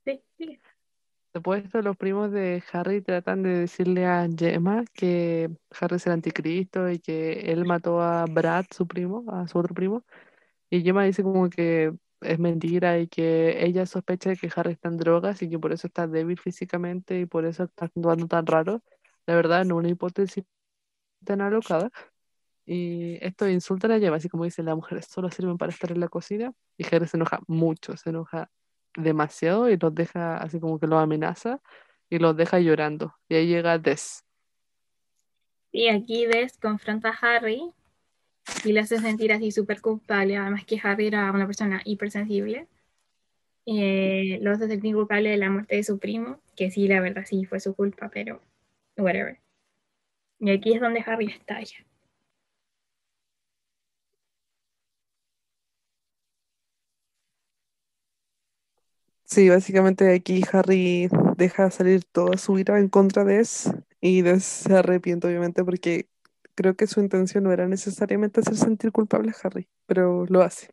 [0.05, 0.61] sí, sigue.
[1.35, 6.07] Después de esto, los primos de Harry tratan de decirle a Gemma que Harry es
[6.07, 10.05] el anticristo y que él mató a Brad, su primo, a su otro primo.
[10.71, 14.89] Y Gemma dice como que es mentira y que ella sospecha de que Harry está
[14.89, 18.47] en drogas y que por eso está débil físicamente y por eso está actuando tan
[18.47, 18.83] raro.
[19.27, 20.45] La verdad, no una hipótesis
[21.25, 21.91] tan alocada.
[22.67, 26.01] Y esto insulta a Gemma, así como dice, las mujeres solo sirven para estar en
[26.01, 26.53] la cocina.
[26.77, 28.51] Y Harry se enoja mucho, se enoja
[28.97, 31.61] demasiado y los deja así como que los amenaza
[32.11, 33.15] y los deja llorando.
[33.29, 34.25] Y ahí llega Des.
[35.71, 37.73] Y aquí Des confronta a Harry
[38.65, 40.37] y le hace sentir así súper culpable.
[40.37, 42.67] Además que Harry era una persona hipersensible.
[43.67, 47.25] Eh, lo hace sentir culpable de la muerte de su primo, que sí, la verdad
[47.27, 48.41] sí fue su culpa, pero
[48.97, 49.39] whatever.
[50.41, 51.77] Y aquí es donde Harry estalla.
[59.25, 63.71] Sí, básicamente aquí Harry deja salir toda su ira en contra de Des
[64.01, 66.09] y Des se arrepiente obviamente porque
[66.59, 70.71] creo que su intención no era necesariamente hacer sentir culpable a Harry, pero lo hace.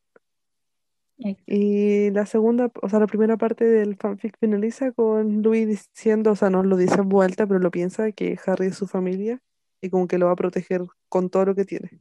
[1.45, 6.35] Y la segunda, o sea, la primera parte del fanfic finaliza con Louis diciendo, o
[6.35, 9.39] sea, no lo dice en vuelta, pero lo piensa que Harry es su familia
[9.79, 11.99] y como que lo va a proteger con todo lo que tiene.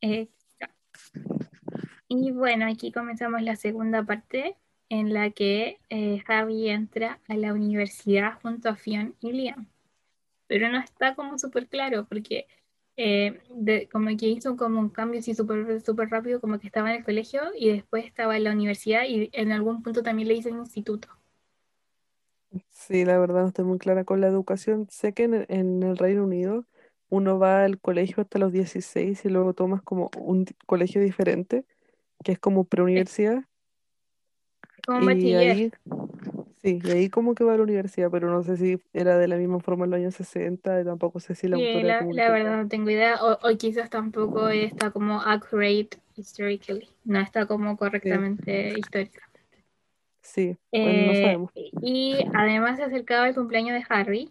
[0.00, 1.48] Exacto.
[2.06, 4.56] Y bueno, aquí comenzamos la segunda parte
[4.90, 9.66] en la que eh, Harry entra a la universidad junto a Fionn y Liam.
[10.46, 12.46] Pero no está como súper claro porque
[12.96, 16.90] eh, de- como que hizo como un cambio así súper súper rápido, como que estaba
[16.90, 20.34] en el colegio y después estaba en la universidad y en algún punto también le
[20.34, 21.08] hice el instituto.
[22.70, 24.86] Sí, la verdad no estoy muy clara con la educación.
[24.90, 26.64] Sé que en, el en el Reino Unido
[27.08, 31.64] uno va al colegio hasta los 16 y luego tomas como un colegio diferente,
[32.24, 33.44] que es como preuniversidad,
[34.86, 35.34] como y bachiller.
[35.34, 35.70] ahí,
[36.66, 39.28] sí, y ahí como que va a la universidad, pero no sé si era de
[39.28, 42.06] la misma forma en los años 60 y tampoco sé si la Sí, autora la,
[42.10, 47.46] la verdad no tengo idea, o, o quizás tampoco está como accurate historically, no está
[47.46, 49.22] como Sí, correctamente histórica.
[50.22, 51.52] sí, bueno, no Eh, sabemos.
[51.82, 54.30] y además se acercaba el cumpleaños de Harry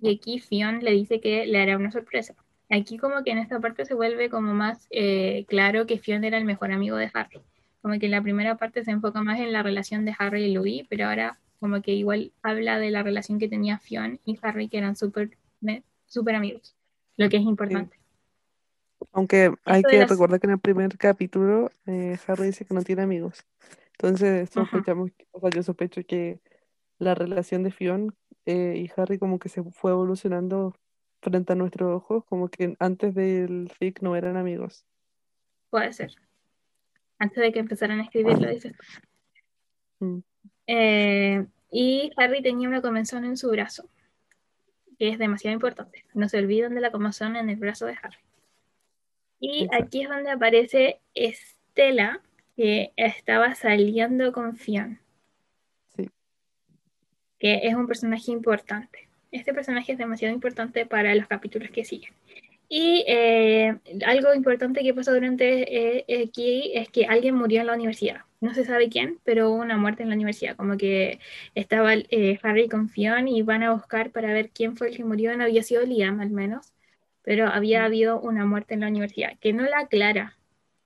[0.00, 2.34] y aquí Fionn le dice que le hará una sorpresa.
[2.70, 6.38] Aquí como que en esta parte se vuelve como más eh, claro que Fionn era
[6.38, 7.40] el mejor amigo de Harry.
[7.82, 10.54] Como que en la primera parte se enfoca más en la relación de Harry y
[10.54, 14.68] Louis, pero ahora como que igual habla de la relación que tenía Fionn y Harry,
[14.68, 15.36] que eran súper
[16.06, 16.76] súper amigos,
[17.16, 17.48] lo que es Sí.
[17.48, 17.96] importante.
[19.12, 20.10] Aunque hay Esto que las...
[20.10, 23.44] recordar que en el primer capítulo eh, Harry dice que no tiene amigos.
[23.92, 26.40] Entonces sospechamos, o sea, yo sospecho que
[26.98, 28.14] la relación de Fionn
[28.46, 30.74] eh, y Harry como que se fue evolucionando
[31.20, 34.84] frente a nuestros ojos, como que antes del fic no eran amigos.
[35.70, 36.14] puede ser.
[37.18, 38.72] Antes de que empezaran a escribirlo, dices.
[40.00, 40.18] Mm,
[40.66, 43.88] Eh, y Harry tenía una comezón en su brazo,
[44.98, 46.04] que es demasiado importante.
[46.14, 48.18] No se olviden de la comezón en el brazo de Harry.
[49.38, 52.22] Y aquí es donde aparece Estela,
[52.56, 54.98] que estaba saliendo con Fionn,
[55.94, 56.10] Sí.
[57.38, 59.08] que es un personaje importante.
[59.30, 62.14] Este personaje es demasiado importante para los capítulos que siguen.
[62.68, 67.74] Y eh, algo importante que pasó durante eh, aquí es que alguien murió en la
[67.74, 68.22] universidad.
[68.40, 70.56] No se sabe quién, pero hubo una muerte en la universidad.
[70.56, 71.20] Como que
[71.54, 75.04] estaba eh, Harry con Fionn y van a buscar para ver quién fue el que
[75.04, 75.36] murió.
[75.36, 76.72] No había sido Liam, al menos,
[77.22, 80.36] pero había habido una muerte en la universidad, que no la aclara.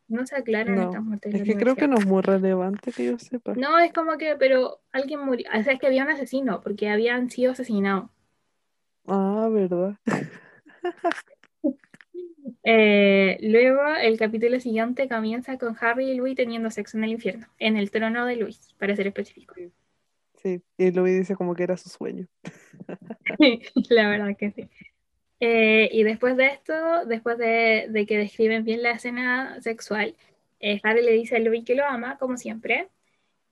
[0.07, 2.21] No se aclara No, esta muerte en es la que creo que no es muy
[2.21, 3.55] relevante que yo sepa.
[3.55, 5.49] No, es como que, pero alguien murió.
[5.57, 8.11] O sea, es que había un asesino, porque habían sido asesinados.
[9.07, 9.97] Ah, ¿verdad?
[12.63, 17.47] Eh, luego, el capítulo siguiente comienza con Harry y Louis teniendo sexo en el infierno,
[17.59, 19.55] en el trono de Luis, para ser específico.
[20.43, 22.27] Sí, y Louis dice como que era su sueño.
[23.91, 24.69] La verdad que sí.
[25.41, 30.15] Eh, y después de esto, después de, de que describen bien la escena sexual,
[30.61, 32.89] eh, Harry le dice a Louis que lo ama, como siempre,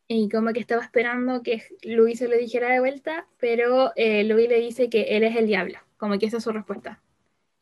[0.06, 4.48] y como que estaba esperando que Louis se lo dijera de vuelta, pero eh, Louis
[4.48, 7.02] le dice que él es el diablo, como que esa es su respuesta,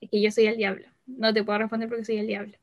[0.00, 2.54] y que yo soy el diablo, no te puedo responder porque soy el diablo.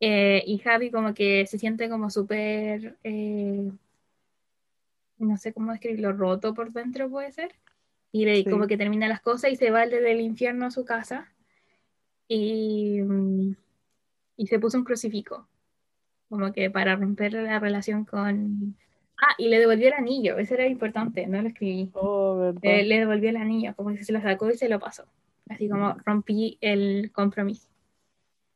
[0.00, 3.70] Eh, y Harry como que se siente como súper, eh,
[5.18, 7.54] no sé cómo describirlo, roto por dentro puede ser.
[8.12, 8.44] Y Sí.
[8.50, 11.30] como que termina las cosas y se va desde el infierno a su casa.
[12.28, 13.00] Y,
[14.36, 15.46] y se puso un crucifijo.
[16.28, 18.76] Como que para romper la relación con...
[19.20, 20.38] Ah, y le devolvió el anillo.
[20.38, 21.90] Eso era importante, no lo escribí.
[21.94, 22.52] Oh.
[22.62, 25.04] Eh, le devolvió el anillo, como que se lo sacó y se lo pasó.
[25.48, 27.68] Así como rompí el compromiso.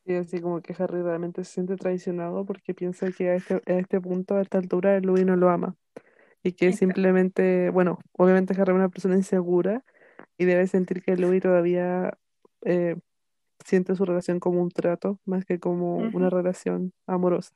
[0.05, 3.75] Y así como que Harry realmente se siente traicionado porque piensa que a este, a
[3.75, 5.77] este punto, a esta altura, Louis no lo ama.
[6.43, 6.87] Y que Exacto.
[6.87, 9.85] simplemente, bueno, obviamente Harry es una persona insegura
[10.37, 12.19] y debe sentir que Louis todavía
[12.65, 12.97] eh,
[13.65, 16.37] siente su relación como un trato más que como una Ujú.
[16.37, 17.55] relación amorosa.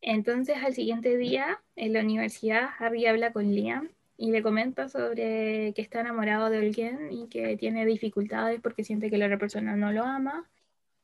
[0.00, 5.72] Entonces, al siguiente día, en la universidad, Harry habla con Liam y le comenta sobre
[5.74, 9.76] que está enamorado de alguien y que tiene dificultades porque siente que la otra persona
[9.76, 10.48] no lo ama.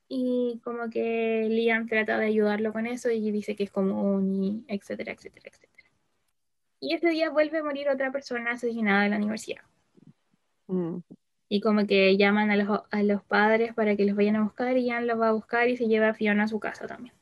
[0.08, 4.64] Y como que Liam trata de ayudarlo con eso y dice que es común y
[4.68, 5.72] etcétera, etcétera, etcétera.
[6.80, 9.62] Y ese día vuelve a morir otra persona asesinada en la universidad.
[10.66, 10.98] Mm,
[11.48, 14.76] Y como que llaman a los, a los padres para que los vayan a buscar
[14.76, 17.14] y Ian los va a buscar y se lleva a Fiona a su casa también.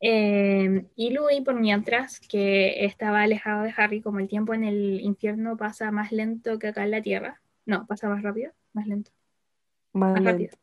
[0.00, 5.00] Eh, y Louis, por mientras, que estaba alejado de Harry, como el tiempo en el
[5.00, 7.40] infierno pasa más lento que acá en la Tierra.
[7.66, 9.10] No, pasa más rápido, más lento.
[9.92, 10.50] más Más rápido.
[10.50, 10.58] lento,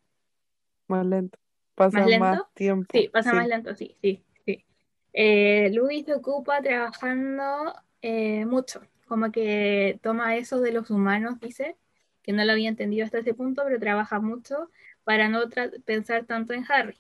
[0.88, 1.40] más lento.
[1.76, 2.50] Pasa ¿Más más lento?
[2.54, 2.98] tiempo.
[2.98, 3.36] Sí, pasa sí.
[3.36, 4.66] más lento, sí, sí, sí.
[5.12, 11.76] Eh, Louis se ocupa trabajando eh, mucho, como que toma eso de los humanos, dice,
[12.24, 14.72] que no lo había entendido hasta ese punto, pero trabaja mucho
[15.04, 15.42] para no
[15.86, 16.98] pensar tanto en Harry.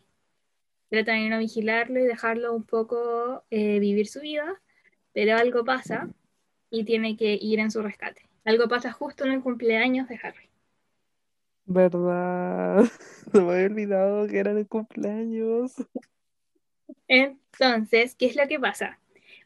[0.95, 4.61] Trata de no vigilarlo y dejarlo un poco eh, vivir su vida,
[5.11, 6.07] pero algo pasa
[6.69, 8.21] y tiene que ir en su rescate.
[8.45, 10.49] Algo pasa justo en el cumpleaños de Harry.
[11.65, 12.85] ¿Verdad?
[13.33, 15.73] Se me había olvidado que era el cumpleaños.
[17.09, 18.97] Entonces, ¿qué es lo que pasa?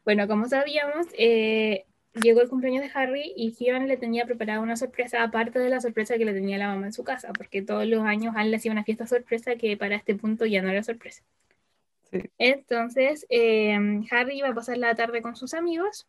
[0.04, 1.84] Bueno, como sabíamos, eh,
[2.14, 5.80] llegó el cumpleaños de Harry y Fiona le tenía preparada una sorpresa, aparte de la
[5.80, 8.56] sorpresa que le tenía la mamá en su casa, porque todos los años Anne le
[8.56, 11.24] hacía una fiesta sorpresa que para este punto ya no era sorpresa.
[12.12, 12.18] Sí.
[12.38, 13.78] Entonces, eh,
[14.10, 16.08] Harry iba a pasar la tarde con sus amigos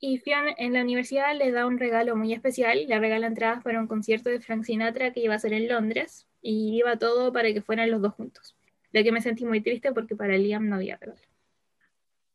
[0.00, 3.80] y Fiona en la universidad le da un regalo muy especial, le regala entradas para
[3.80, 7.52] un concierto de Frank Sinatra que iba a ser en Londres y iba todo para
[7.52, 8.56] que fueran los dos juntos.
[8.92, 11.20] Lo que me sentí muy triste porque para Liam no había regalo.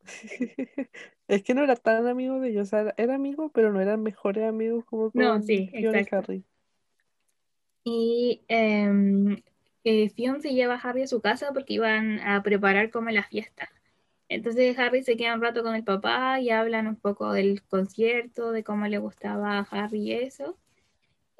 [1.28, 4.02] Es que no era tan amigo de ellos, o sea, era amigo, pero no eran
[4.02, 6.06] mejores amigos como No, con sí, Fiona y.
[6.10, 6.44] Harry.
[7.84, 9.42] Y eh,
[9.84, 13.24] eh, Fionn se lleva a Harry a su casa porque iban a preparar como la
[13.24, 13.70] fiesta.
[14.28, 18.52] Entonces Harry se queda un rato con el papá y hablan un poco del concierto,
[18.52, 20.58] de cómo le gustaba a Harry eso.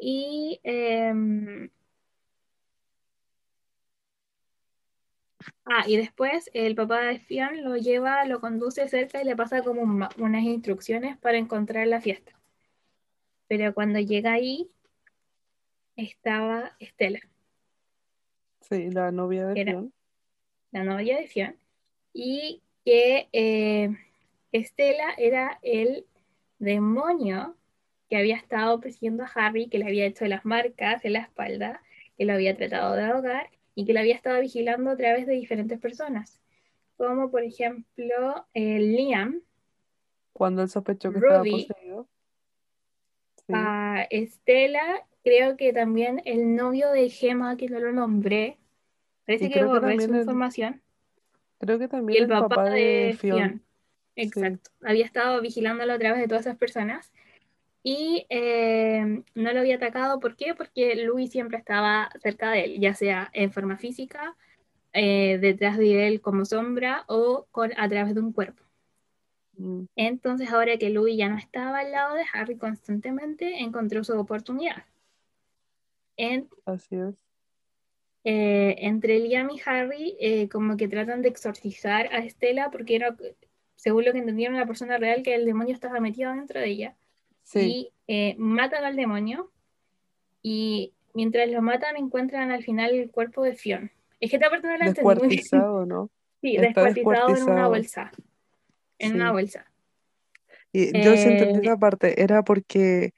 [0.01, 1.13] Y eh,
[5.65, 9.63] ah, y después el papá de Fionn lo lleva, lo conduce cerca y le pasa
[9.63, 12.33] como unas instrucciones para encontrar la fiesta.
[13.49, 14.71] Pero cuando llega ahí
[15.97, 17.21] estaba Estela,
[18.71, 19.89] Sí, la novia de Fiona.
[20.71, 21.57] la novia de Fionn,
[22.13, 23.91] y que eh,
[24.53, 26.07] Estela era el
[26.61, 27.57] demonio
[28.09, 31.83] que había estado persiguiendo a Harry, que le había hecho las marcas en la espalda,
[32.17, 35.33] que lo había tratado de ahogar y que lo había estado vigilando a través de
[35.35, 36.41] diferentes personas,
[36.97, 39.43] como por ejemplo eh, Liam,
[40.33, 42.07] Cuando él sospechó que estaba poseído.
[43.35, 43.53] Sí.
[43.53, 48.60] a Estela, creo que también el novio de Gemma, que no lo nombré,
[49.31, 50.83] parece Y que borré su también el, información.
[51.59, 53.29] creo que Y también el el papá papá de Sí.
[54.17, 54.71] exacto.
[54.83, 57.13] Había estado vigilándolo a través de todas esas personas.
[57.83, 60.55] Y eh, no lo había atacado, ¿por qué?
[60.55, 64.37] Porque Louis siempre estaba cerca de él, ya sea en forma física,
[64.93, 68.63] eh, detrás de él como sombra o con, a través de un cuerpo.
[69.57, 74.19] Mm, Entonces, ahora que Louis ya no estaba al lado de Harry constantemente, encontró su
[74.19, 74.85] oportunidad.
[76.17, 77.30] En- así es.
[78.25, 83.17] Eh, entre Liam y Harry, eh, como que tratan de exorcizar a Estela porque era,
[83.77, 86.97] según lo que entendieron, la persona real que el demonio estaba metido dentro de ella.
[87.43, 89.51] Sí, Y eh, matan al demonio.
[90.43, 93.91] Y mientras lo matan, encuentran al final el cuerpo de Fionn.
[94.21, 95.31] Es que esta parte no la entendí muy bien.
[95.31, 96.11] descuartizado, ¿no?
[96.43, 98.13] Sí, descuartizado en una bolsa.
[98.99, 99.33] En una Sí.
[99.33, 99.67] bolsa.
[100.73, 103.13] Y yo sí entendí Eh, esa parte, era porque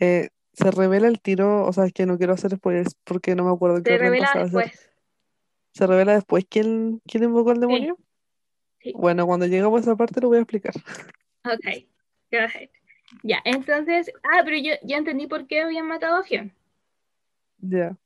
[0.00, 3.44] eh, se revela el tiro, o sea, es que no quiero hacer spoilers porque no
[3.44, 4.90] me acuerdo qué se revela después.
[5.72, 7.98] se revela después quién, quién invocó al demonio.
[8.80, 8.92] sí.
[8.96, 10.74] Bueno, cuando lleguemos a esa parte lo voy a explicar.
[11.44, 11.84] Ok.
[12.30, 12.70] Go ahead.
[13.22, 14.10] Ya, entonces.
[14.22, 16.52] Ah, pero yo ya entendí por qué habían matado a Fionn.
[17.58, 17.96] Ya.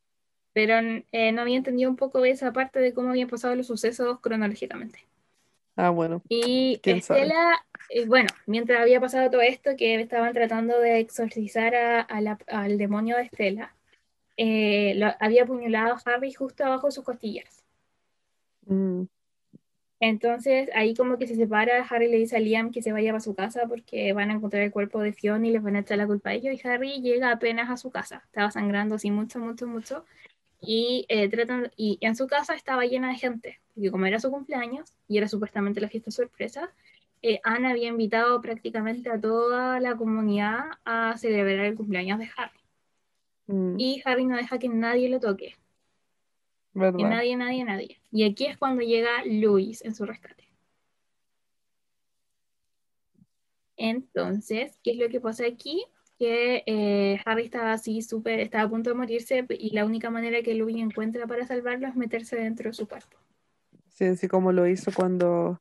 [0.53, 0.75] Pero
[1.13, 5.08] eh, no había entendido un poco esa parte de cómo habían pasado los sucesos cronológicamente.
[5.79, 6.99] Ah, bueno, Y sabe.
[6.99, 12.21] Estela, eh, bueno, mientras había pasado todo esto, que estaban tratando de exorcizar a- a
[12.21, 13.73] la- al demonio de Estela,
[14.37, 17.63] eh, lo- había apuñalado a Harry justo abajo de sus costillas.
[18.67, 19.05] Mm,
[20.01, 23.21] Entonces ahí como que se separa, Harry le dice a Liam que se vaya para
[23.21, 25.99] su casa porque van a encontrar el cuerpo de Fiona y les van a echar
[25.99, 26.55] la culpa a ellos.
[26.55, 30.05] Y Harry llega apenas a su casa, estaba sangrando así mucho, mucho, mucho.
[30.61, 34.31] Y, eh, tratan, y en su casa estaba llena de gente, porque como era su
[34.31, 36.73] cumpleaños y era supuestamente la fiesta sorpresa,
[37.23, 42.59] eh, Anne había invitado prácticamente a toda la comunidad a celebrar el cumpleaños de Harry.
[43.47, 45.57] mm, Y Harry no deja que nadie lo toque,
[46.97, 48.01] que nadie, nadie, nadie.
[48.11, 50.49] Y aquí es cuando llega Louis en su rescate.
[53.77, 55.85] Entonces, ¿qué es lo que pasa aquí?
[56.19, 60.43] Que eh, Harry estaba así súper, estaba a punto de morirse y la única manera
[60.43, 63.17] que Louis encuentra para salvarlo es meterse dentro de su cuerpo.
[63.89, 65.61] Sí, así como lo hizo cuando,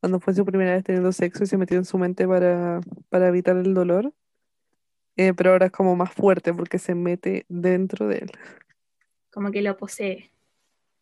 [0.00, 2.80] cuando fue su primera vez teniendo sexo y se metió en su mente para,
[3.10, 4.12] para evitar el dolor.
[5.16, 8.30] Eh, pero ahora es como más fuerte porque se mete dentro de él.
[9.30, 10.30] Como que lo posee.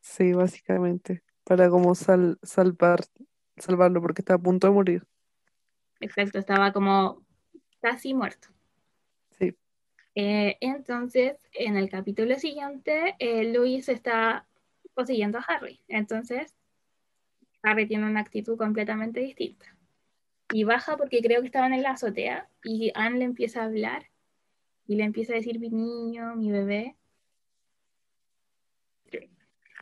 [0.01, 1.22] Sí, básicamente.
[1.44, 3.05] Para como sal- salvar,
[3.57, 5.07] salvarlo porque está a punto de morir.
[6.01, 7.22] Exacto, estaba como
[7.80, 8.49] casi muerto.
[10.20, 14.48] Eh, entonces, en el capítulo siguiente, eh, Louis está
[14.92, 15.80] poseyendo a Harry.
[15.86, 16.56] Entonces,
[17.62, 19.66] Harry tiene una actitud completamente distinta.
[20.52, 24.06] Y baja porque creo que estaban en la azotea y Anne le empieza a hablar
[24.88, 26.96] y le empieza a decir mi niño, mi bebé.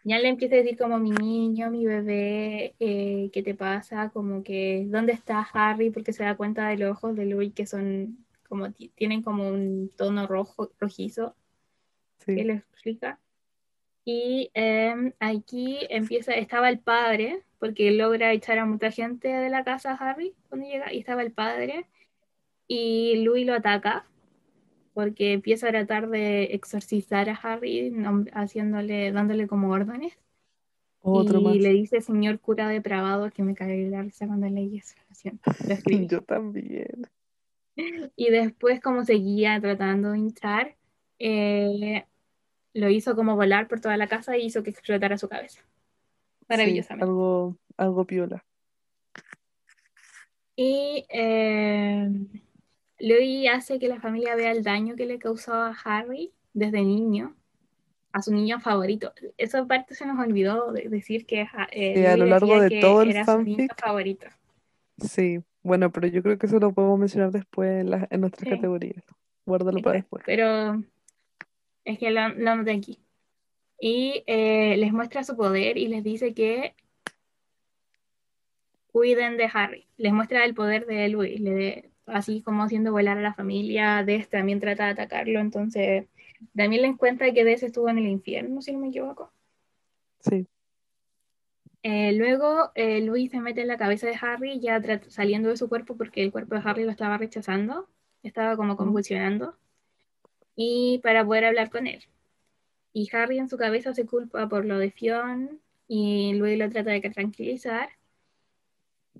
[0.04, 4.10] Y Anne le empieza a decir como mi niño, mi bebé, eh, ¿qué te pasa?
[4.10, 5.88] Como que, ¿dónde está Harry?
[5.88, 9.48] Porque se da cuenta de los ojos de Louis que son como, ti- tienen como
[9.48, 11.34] un tono rojo, rojizo
[12.24, 12.44] que Sí.
[12.44, 13.18] le explica.
[14.04, 19.64] Y em, aquí empieza, estaba el padre, porque logra echar a mucha gente de la
[19.64, 21.86] casa a Harry cuando llega, y estaba el padre,
[22.68, 24.06] y Louis lo ataca,
[24.94, 27.92] porque empieza a tratar de exorcizar a Harry,
[28.32, 30.16] haciéndole, dándole como órdenes,
[31.00, 31.56] Otro y más.
[31.56, 34.80] le dice señor cura depravado, que me cagué la risa cuando leí
[35.24, 35.32] lo
[35.68, 36.06] lo escribí.
[36.06, 37.06] Yo también.
[38.16, 40.76] Y después, como seguía tratando de hinchar,
[41.18, 42.04] eh,
[42.74, 45.60] lo hizo como volar por toda la casa y hizo que explotara su cabeza.
[45.60, 47.04] Sí, Maravillosamente.
[47.04, 48.44] algo, algo piola.
[50.56, 52.08] Y eh,
[52.98, 57.34] Louis hace que la familia vea el daño que le causó a Harry desde niño,
[58.12, 59.12] a su niño favorito.
[59.36, 63.02] Esa parte se nos olvidó de decir que eh, Sí, a lo largo de todo
[63.02, 63.80] el era su niño fanfic.
[63.80, 64.26] favorito.
[64.98, 68.44] Sí, bueno, pero yo creo que eso lo podemos mencionar después en, las- en nuestras
[68.44, 69.04] Sí, categorías.
[69.44, 70.16] Guárdalo para exacto.
[70.16, 70.22] después.
[70.26, 70.82] Pero
[71.84, 72.98] es que lo, lo anoté aquí.
[73.80, 76.74] Y eh, les muestra su poder y les dice que
[78.92, 79.86] cuiden de Harry.
[79.96, 84.02] Les muestra el poder de Louis, le, así como haciendo volar a la familia.
[84.04, 85.40] Des también trata de atacarlo.
[85.40, 86.06] Entonces,
[86.54, 89.30] también les cuenta que Des estuvo en el infierno, si no me equivoco.
[90.20, 90.46] Sí,
[91.88, 95.68] Eh, luego, eh, Louis se mete en la cabeza de Harry, ya saliendo de su
[95.68, 97.88] cuerpo porque el cuerpo de Harry lo estaba rechazando,
[98.24, 99.56] estaba como convulsionando,
[100.56, 102.04] y para poder hablar con él.
[102.92, 106.90] Y Harry en su cabeza se culpa por lo de Fionn y Louis lo trata
[106.90, 107.90] de tranquilizar.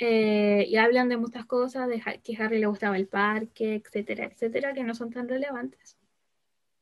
[0.01, 4.75] Eh, y hablan de muchas cosas, de que Harry le gustaba el parque, etcétera, etcétera,
[4.75, 5.97] que no son tan relevantes.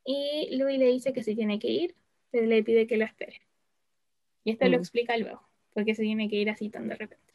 [0.03, 1.95] Y Louis le dice que se tiene que ir,
[2.31, 3.43] pero le pide que lo espere.
[4.45, 5.43] Y esto lo explica luego,
[5.75, 7.35] porque se tiene que ir así tan de repente.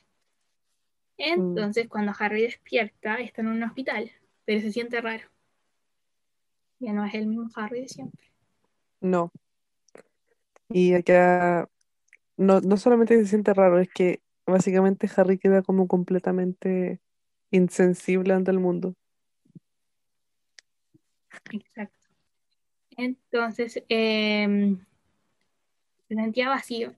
[1.36, 4.12] mm, Entonces, cuando Harry despierta, está en un hospital,
[4.46, 5.30] pero se siente raro.
[6.80, 8.26] Ya no es el mismo Harry de siempre.
[9.02, 9.32] No.
[10.70, 11.68] Y acá
[12.38, 17.02] no, no solamente se siente raro, es que básicamente Harry queda como completamente
[17.52, 18.96] insensible ante el mundo.
[21.52, 22.08] Exacto.
[22.98, 24.80] Entonces, em,
[26.10, 26.94] se sentía vacío.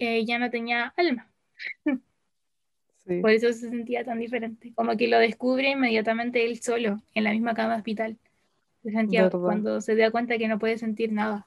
[0.00, 1.30] Eh, ya no tenía alma.
[3.06, 4.72] Sí, Por eso se sentía tan diferente.
[4.74, 8.18] Como que lo descubre inmediatamente él solo, en la misma cama hospital.
[8.82, 9.40] Se sentía verdad.
[9.40, 11.46] cuando se da cuenta que no puede sentir nada.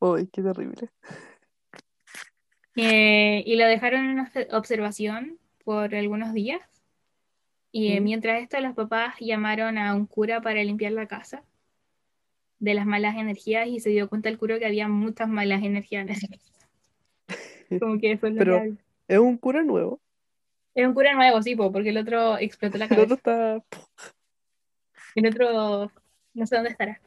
[0.00, 0.90] Uy, qué terrible.
[2.74, 6.60] Eh, y lo dejaron en obse- observación por algunos días.
[7.70, 8.04] Y eh, ¿Mm?
[8.04, 11.44] mientras esto, los papás llamaron a un cura para limpiar la casa
[12.58, 16.02] de las malas energías y se dio cuenta el cura que había muchas malas energías
[16.02, 16.63] en esa casa.
[17.80, 18.62] Como que eso es lo que Pero
[19.08, 20.00] es un cura nuevo.
[20.74, 23.16] Es un cura nuevo, sí, po, porque el otro explotó la El otro cabeza.
[23.16, 23.64] está...
[25.14, 25.90] El otro
[26.34, 27.00] no sé dónde estará.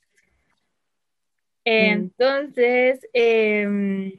[1.65, 4.13] Mm, Entonces, em,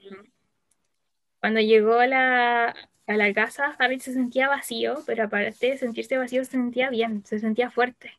[1.41, 2.75] cuando llegó a la,
[3.07, 7.25] a la casa, Harry se sentía vacío, pero aparte de sentirse vacío, se sentía bien,
[7.25, 8.13] se sentía fuerte.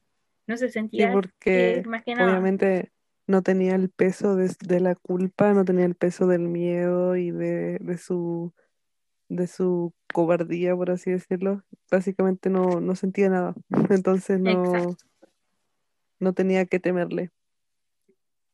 [0.47, 2.32] No se Sí, sentía porque más que nada.
[2.32, 2.91] obviamente
[3.30, 7.30] no tenía el peso de, de la culpa, no tenía el peso del miedo y
[7.30, 8.53] de, de su,
[9.27, 11.63] de su cobardía, por así decirlo.
[11.91, 13.53] Básicamente no, no sentía nada.
[13.91, 15.05] Entonces no, Exacto.
[16.19, 17.30] no tenía que temerle.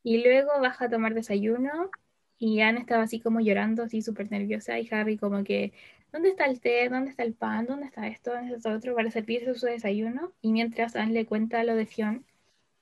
[0.04, 1.90] Y luego baja a tomar desayuno
[2.38, 5.72] y Anne estaba así como llorando, así súper nerviosa y Harry como que,
[6.12, 6.90] ¿dónde está el té?
[6.90, 7.66] ¿Dónde está el pan?
[7.66, 8.34] ¿Dónde está esto?
[8.34, 8.94] ¿Dónde está otro?
[8.94, 10.34] Para servirse su desayuno.
[10.42, 12.26] Y mientras Anne le cuenta lo de Fionn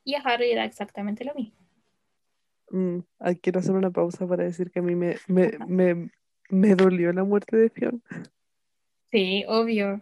[0.04, 1.62] y a Harry le da exactamente lo mismo.
[2.74, 3.02] Mm,
[3.44, 6.10] quiero hacer una pausa para decir que a mí me, me, me,
[6.50, 8.02] me dolió la muerte de Fionn.
[9.12, 10.02] Sí, obvio.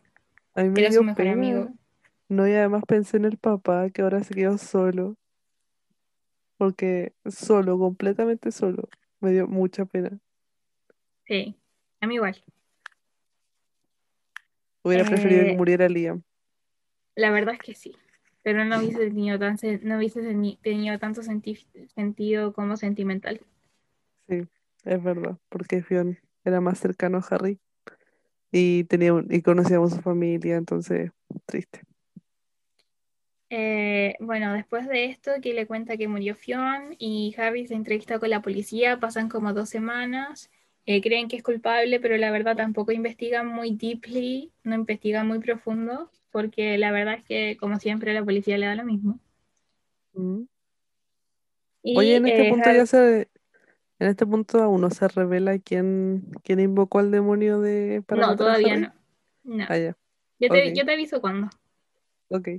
[0.56, 1.16] A mí me Era su amigo.
[1.16, 1.74] pena.
[2.30, 5.18] No, y además pensé en el papá que ahora se quedó solo.
[6.58, 8.88] Porque solo, completamente solo.
[9.20, 10.18] Me dio mucha pena.
[11.26, 11.58] Sí,
[12.00, 12.42] a mí igual.
[14.82, 16.24] Hubiera preferido que Eh, muriera Liam.
[17.16, 17.94] la verdad es que sí,
[18.44, 23.42] pero no hubiese tenido, tan, no hubiese teni- tenido tanto senti- sentido como sentimental.
[24.28, 24.44] Sí,
[24.86, 25.38] es verdad.
[25.50, 27.60] Porque Fionn era más cercano a Harry.
[28.52, 31.12] Y tenía un- y conocíamos su familia, entonces,
[31.46, 31.82] triste.
[33.50, 38.18] Eh, bueno, después de esto, que le cuenta que murió Fionn y Harry se entrevista
[38.18, 40.50] con la policía, pasan como dos semanas,
[40.86, 45.40] eh, creen que es culpable, pero la verdad tampoco investigan muy deeply, no investigan muy
[45.40, 49.20] profundo, porque la verdad es que, como siempre, a la policía le da lo mismo.
[50.14, 50.44] Mm.
[51.84, 53.30] Oye, en este eh, punto ya se,
[54.00, 58.28] en este punto aún no se revela quién, quién invocó al demonio de para no,
[58.30, 58.94] a todavía no.
[59.44, 59.66] No.
[59.68, 59.98] Ah, ya.
[60.40, 61.50] Yo te, yo te aviso cuándo.
[62.30, 62.50] ok.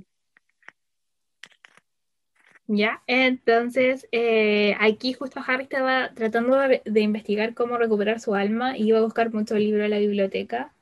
[2.67, 8.77] Ya, entonces eh, aquí justo Harry estaba tratando de, de investigar cómo recuperar su alma
[8.77, 10.73] y iba a buscar muchos libros en la biblioteca.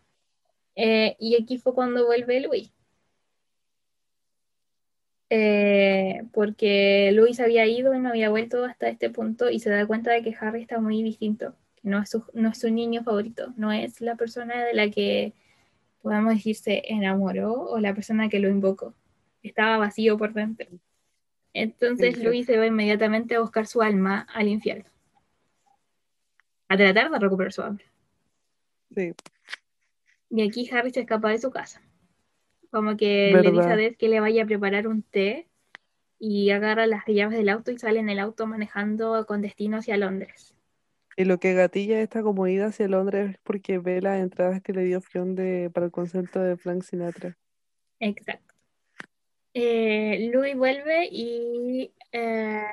[0.75, 2.71] Eh, y aquí fue cuando vuelve Luis.
[5.33, 9.87] Eh, porque Luis había ido y no había vuelto hasta este punto y se da
[9.87, 13.01] cuenta de que Harry está muy distinto, que no es su, no es su niño
[13.01, 15.33] favorito, no es la persona de la que
[16.01, 18.93] podamos decir se enamoró o la persona que lo invocó.
[19.41, 20.67] Estaba vacío por dentro.
[21.53, 22.27] Entonces Finge.
[22.27, 24.89] Luis se va inmediatamente a buscar su alma al infierno.
[26.67, 27.79] A tratar de recuperar su alma.
[28.93, 29.13] Sí,
[30.29, 31.81] Y aquí Harry se escapa de su casa.
[32.71, 33.95] Como que le dice a verdad.
[33.97, 35.47] Que le vaya a preparar un té
[36.19, 39.97] y agarra las llaves del auto y sale en el auto manejando con destino hacia
[39.97, 40.55] Londres.
[41.17, 44.71] Y lo que gatilla esta como ida hacia Londres es porque ve las entradas que
[44.71, 47.37] le dio Fionn de, para el concierto de Frank Sinatra.
[47.99, 48.55] Exacto.
[49.53, 51.91] Eh, Louis vuelve y...
[52.13, 52.63] eh,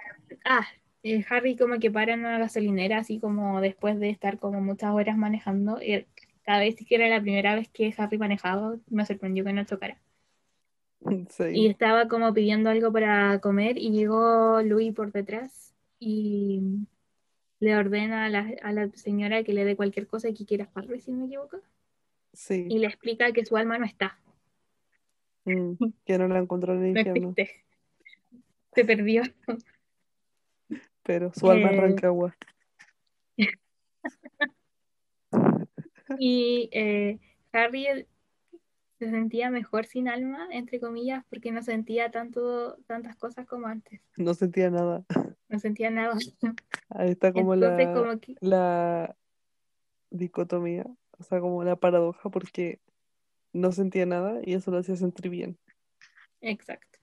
[0.44, 0.66] ah,
[1.03, 4.92] eh, Harry como que para en una gasolinera, así como después de estar como muchas
[4.92, 5.80] horas manejando.
[6.49, 9.64] Y cada vez que era la primera vez que Harry manejaba, me sorprendió que no
[9.64, 9.99] chocara.
[11.11, 16.86] Y Sí, estaba como pidiendo algo para comer y llegó Louis por detrás y
[17.61, 21.01] le ordena a la, a la señora que le dé cualquier cosa que quiera Harry,
[21.01, 21.61] si no me equivoco,
[22.32, 22.66] sí.
[22.68, 24.18] y le explica que su alma no está,
[25.44, 25.74] Mm,
[26.05, 27.34] que no la encontró en el no infierno.
[27.36, 27.64] existe,
[28.74, 29.22] se perdió.
[31.03, 32.36] Pero su alma es Eh, Rancagua.
[36.19, 37.19] Y eh,
[37.53, 38.07] Harry
[38.99, 44.01] se sentía mejor sin alma, entre comillas, porque no sentía tanto, tantas cosas como antes,
[44.17, 45.05] No sentía nada.
[45.49, 46.17] no sentía nada.
[46.91, 49.17] Ahí está como Entonces la, como que, la
[50.11, 50.85] dicotomía,
[51.19, 52.81] o sea, como la paradoja, porque
[53.53, 55.59] no sentía nada y eso lo hacía sentir bien.
[56.41, 56.99] exacto.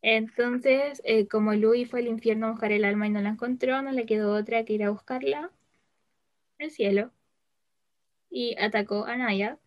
[0.00, 3.82] Entonces, eh, como Louis fue al infierno a buscar el alma y no la encontró,
[3.82, 5.50] no le quedó otra que ir a buscarla
[6.60, 7.10] al cielo.
[8.30, 9.58] Y atacó a Naya.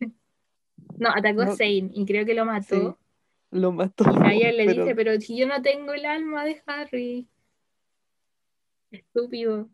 [0.98, 2.98] no, atacó a Zane y creo que lo mató.
[3.50, 4.04] Lo mató.
[4.10, 7.28] Y Naya le pero dice, pero si yo no tengo el alma de Harry.
[8.90, 9.68] Estúpido.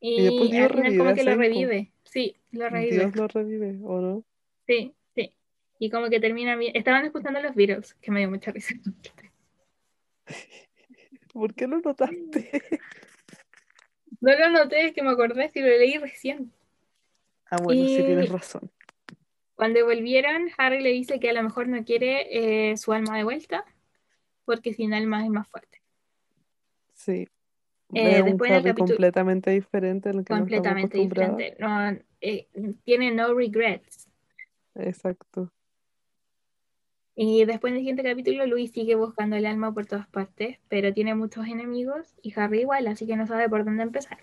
[0.00, 1.92] Y después Y Dios al final revive como que lo revive.
[2.04, 2.96] Sí, lo revive.
[2.96, 4.24] Dios lo revive, ¿o no?
[4.66, 5.34] Sí, sí.
[5.78, 6.74] Y como que termina bien.
[6.74, 8.74] Estaban escuchando los Beatles, que me dio mucha risa.
[11.32, 12.50] ¿Por qué lo notaste?
[14.20, 16.52] No lo noté, es que me acordé si lo leí recién.
[17.50, 18.70] Ah, bueno, sí tienes razón.
[19.54, 23.24] Cuando volvieron, Harry le dice que a lo mejor no quiere eh, su alma de
[23.24, 23.64] vuelta,
[24.44, 25.82] porque sin alma es más fuerte.
[26.94, 27.28] Sí.
[27.92, 31.56] Eh, es un después el Harry capítulo- completamente diferente al que no estamos Completamente diferente.
[31.58, 32.48] No, eh,
[32.84, 34.08] tiene no regrets.
[34.76, 35.52] Exacto.
[37.16, 40.94] Y después en el siguiente capítulo, Luis sigue buscando el alma por todas partes, pero
[40.94, 44.18] tiene muchos enemigos y Harry igual, así que no sabe por dónde empezar.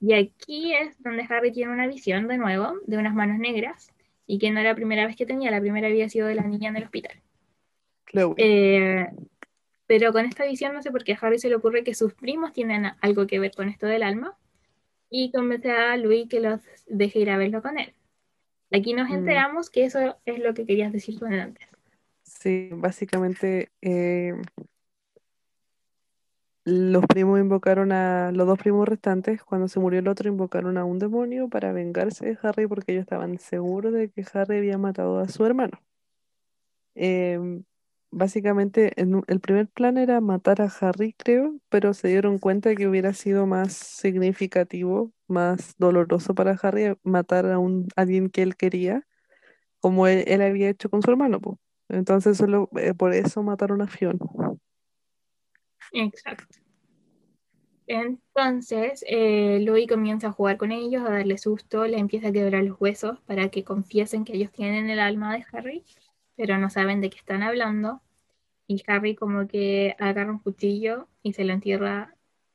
[0.00, 3.92] Y aquí es donde Harry tiene una visión de nuevo de unas manos negras
[4.26, 6.42] y que no era la primera vez que tenía, la primera había sido de la
[6.44, 7.20] niña en el hospital.
[8.06, 8.34] Chloe.
[8.38, 9.06] Eh,
[9.86, 12.14] pero con esta visión no sé por qué a Harry se le ocurre que sus
[12.14, 14.36] primos tienen algo que ver con esto del alma
[15.10, 17.94] y convence a Louis que los deje ir a verlo con él.
[18.70, 19.14] Aquí nos Mm.
[19.14, 21.66] enteramos que eso es lo que querías decir tú antes.
[22.22, 24.34] Sí, básicamente eh,
[26.68, 30.84] los primos invocaron a los dos primos restantes, cuando se murió el otro, invocaron a
[30.84, 35.18] un demonio para vengarse de Harry porque ellos estaban seguros de que Harry había matado
[35.18, 35.80] a su hermano.
[36.94, 37.64] Em,
[38.10, 43.12] básicamente el primer plan era matar a Harry, creo, pero se dieron cuenta que hubiera
[43.14, 49.06] sido más significativo, más doloroso para Harry matar a un, alguien que él quería,
[49.80, 51.58] como él, él había hecho con su hermano, po.
[51.88, 54.18] Entonces solo eh, por eso mataron a Fiona.
[55.92, 56.58] Exacto.
[57.86, 62.62] Entonces, eh, Louis comienza a jugar con ellos, a darle susto, le empieza a quebrar
[62.64, 65.84] los huesos para que confiesen que ellos tienen el alma de Harry,
[66.36, 68.02] pero no saben de qué están hablando.
[68.66, 72.14] Y Harry como que agarra un cuchillo y se lo entierra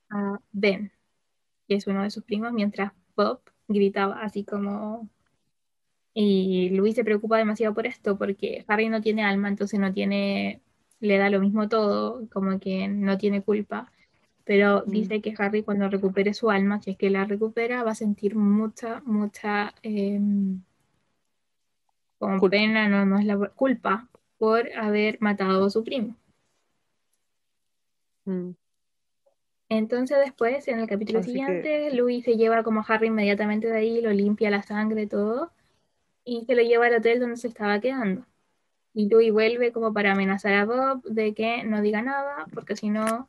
[0.09, 0.91] a Ben,
[1.67, 5.09] que es uno de sus primos, mientras Bob gritaba así como...
[6.13, 10.61] Y Louis se preocupa demasiado por esto, porque Harry no tiene alma, entonces no tiene,
[11.03, 13.91] le da lo mismo todo, como que no tiene culpa
[14.45, 14.91] pero Mm.
[14.91, 18.35] dice que Harry cuando recupere su alma, si es que la recupera, va a sentir
[18.35, 20.61] mucha, mucha em,
[22.19, 22.57] como Culpa.
[22.57, 26.17] pena, no, no es la culpa por haber matado a su primo.
[28.25, 28.51] Mm,
[29.69, 33.67] Entonces después, en el capítulo Así que- siguiente, Louis se lleva como a Harry inmediatamente
[33.67, 35.51] de ahí, lo limpia la sangre, todo,
[36.25, 38.25] y se lo lleva al hotel donde se estaba quedando.
[38.93, 42.89] Y Louis vuelve como para amenazar a Bob de que no diga nada, porque si
[42.89, 43.27] no,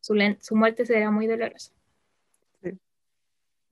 [0.00, 1.72] su, su muerte será muy dolorosa.
[2.62, 2.78] Sí.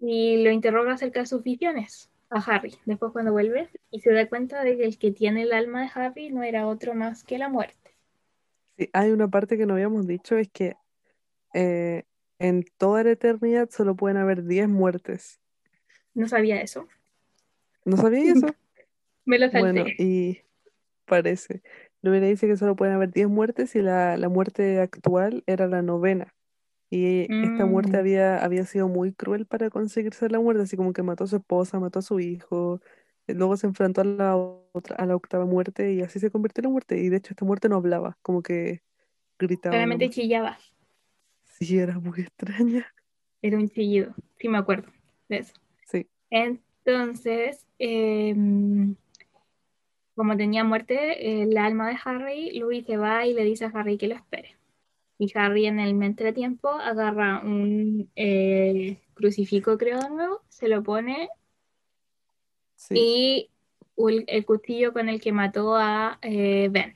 [0.00, 4.28] Y lo interroga acerca de sus visiones a Harry, después cuando vuelve, y se da
[4.28, 7.38] cuenta de que el que tiene el alma de Harry no era otro más que
[7.38, 7.96] la muerte.
[8.76, 10.76] sí, hay una parte que no habíamos dicho, es que
[11.54, 12.04] eh,
[12.38, 15.40] en toda la eternidad solo pueden haber 10 muertes.
[16.14, 16.86] No sabía eso.
[17.84, 18.46] ¿No sabía eso?
[19.24, 19.60] Me lo salté.
[19.60, 20.40] Bueno, y
[21.06, 21.62] parece.
[22.02, 25.82] Le dice que solo pueden haber 10 muertes y la, la muerte actual era la
[25.82, 26.34] novena.
[26.90, 28.00] Y esta muerte Mm.
[28.00, 31.36] había, había sido muy cruel para conseguirse la muerte, así como que mató a su
[31.36, 32.80] esposa, mató a su hijo,
[33.26, 36.60] eh, luego se enfrentó a la otra, a la octava muerte y así se convirtió
[36.62, 36.98] en la muerte.
[37.00, 38.82] Y de hecho esta muerte no hablaba, como que
[39.38, 40.58] gritaba Solamente chillaba.
[41.44, 42.86] Sí, era muy extraña.
[43.42, 44.14] Era un chillido.
[44.38, 44.90] Sí, me acuerdo
[45.28, 45.54] de eso.
[45.90, 48.96] Sí, Entonces, em,
[50.14, 53.98] como tenía muerte el alma de Harry, Louis se va y le dice a Harry
[53.98, 54.56] que lo espere.
[55.18, 61.30] Y Harry en el entretiempo agarra un eh, crucifijo, creo, de nuevo, se lo pone
[62.76, 63.50] sí, y
[63.96, 66.94] ul- el cuchillo con el que mató a eh, Ben.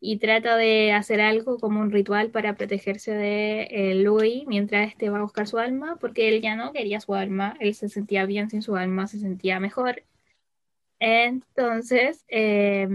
[0.00, 5.10] Y trata de hacer algo como un ritual para protegerse de eh, Louis mientras este
[5.10, 8.24] va a buscar su alma, porque él ya no quería su alma, él se sentía
[8.26, 10.02] bien sin su alma, se sentía mejor.
[10.98, 12.88] Entonces, eh,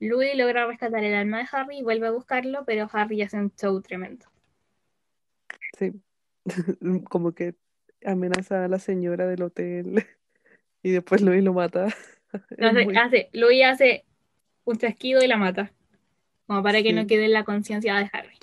[0.00, 3.52] Louis logra rescatar el alma de Harry y vuelve a buscarlo, pero Harry hace un
[3.54, 4.26] show tremendo.
[5.78, 5.92] sí.
[7.08, 7.54] Como que
[8.04, 10.04] amenaza a la señora del hotel
[10.82, 11.86] y después lo, y lo mata.
[12.50, 14.04] Es Entonces, muy- hace, Louis hace
[14.64, 15.72] un chasquido y la mata,
[16.46, 18.38] como para que no quede en la conciencia de Harry.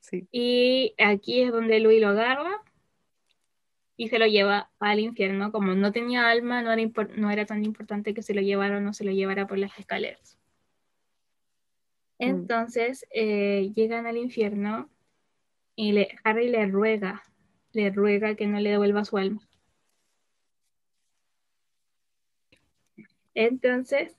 [0.00, 2.62] sí, Y aquí es donde Louis lo agarra
[4.02, 5.52] y se lo lleva al infierno.
[5.52, 8.80] Como no tenía alma, no era, no era tan importante que se lo llevara o
[8.80, 10.36] no se lo llevara por las escaleras.
[12.18, 14.90] Entonces eh, llegan al infierno
[15.76, 17.22] y le, Harry le ruega,
[17.70, 19.40] le ruega que no le devuelva su alma.
[23.34, 24.16] Entonces,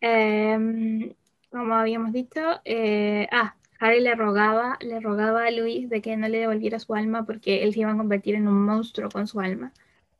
[0.00, 1.14] em,
[1.50, 6.28] como habíamos dicho, eh, ah, Harry le rogaba, le rogaba a Luis de que no
[6.28, 9.40] le devolviera su alma porque él se iba a convertir en un monstruo con su
[9.40, 9.72] alma,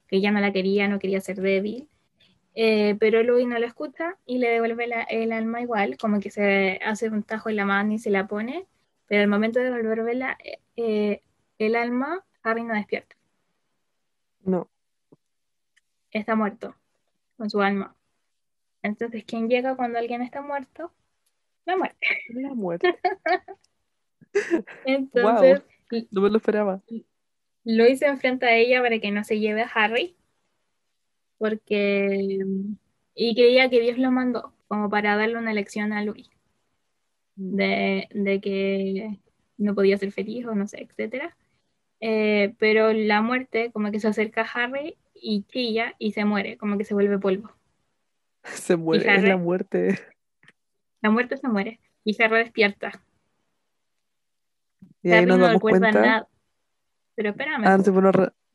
[0.09, 1.89] que ya no la quería, no quería ser débil.
[2.55, 6.81] Eh, pero Luis no lo escucha y le devuelve el alma igual, como que se
[6.85, 8.67] hace un tajo en la mano y se la pone,
[9.07, 10.39] pero al momento de devolverla
[10.77, 11.23] eh,
[11.59, 13.17] el alma, Harry no despierta.
[14.43, 14.71] No.
[16.11, 16.75] Está muerto
[17.37, 17.95] con su alma.
[18.83, 20.93] Entonces, ¿quién llega cuando alguien está muerto?
[21.67, 22.07] La muerte.
[22.31, 22.97] La muerte.
[24.85, 25.63] Entonces,
[26.11, 26.83] no me lo esperaba.
[27.65, 30.17] Luis se enfrenta a ella para que no se lleve a Harry
[31.39, 32.39] porque
[33.15, 36.31] y creía que Dios lo mandó como para darle una lección a Luis
[37.37, 37.57] mm.
[37.57, 39.19] de, que
[39.59, 41.37] no podía ser feliz o no sé, etcétera.
[42.01, 46.59] Eh, pero la muerte como que se acerca a Harry y chilla y se muere,
[46.59, 47.51] como que se vuelve polvo.
[48.45, 49.99] Se muere, es la muerte.
[51.03, 52.93] La muerte se muere y Harry despierta.
[55.03, 55.93] Y ahí nos no damos cuenta.
[55.93, 56.29] Nada.
[57.15, 57.65] Pero espérame.
[57.65, 57.79] Ah,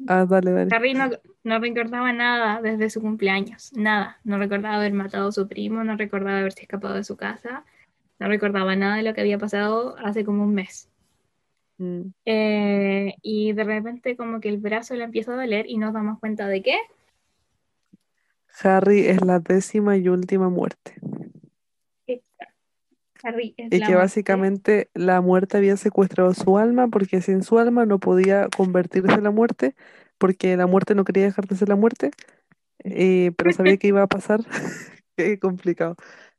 [0.08, 0.26] Ah,
[0.72, 1.10] Harry no,
[1.44, 4.20] no, recordaba nada desde su cumpleaños, nada.
[4.24, 7.64] No recordaba haber matado a su primo, no recordaba haberse escapado de su casa,
[8.20, 10.90] no recordaba nada de lo que había pasado hace como un mes.
[11.78, 12.02] Mm.
[12.26, 16.20] Eh, y de repente como que el brazo le empieza a doler y nos damos
[16.20, 16.78] cuenta de qué.
[18.64, 20.96] Harry es la décima y última muerte
[23.44, 28.48] y que básicamente la muerte había secuestrado su alma porque sin su alma no podía
[28.56, 29.76] convertirse en la muerte
[30.22, 32.12] porque la muerte no quería dejar de ser la muerte,
[32.84, 34.42] eh, pero sabía que iba a pasar.
[35.18, 35.96] Qué complicado.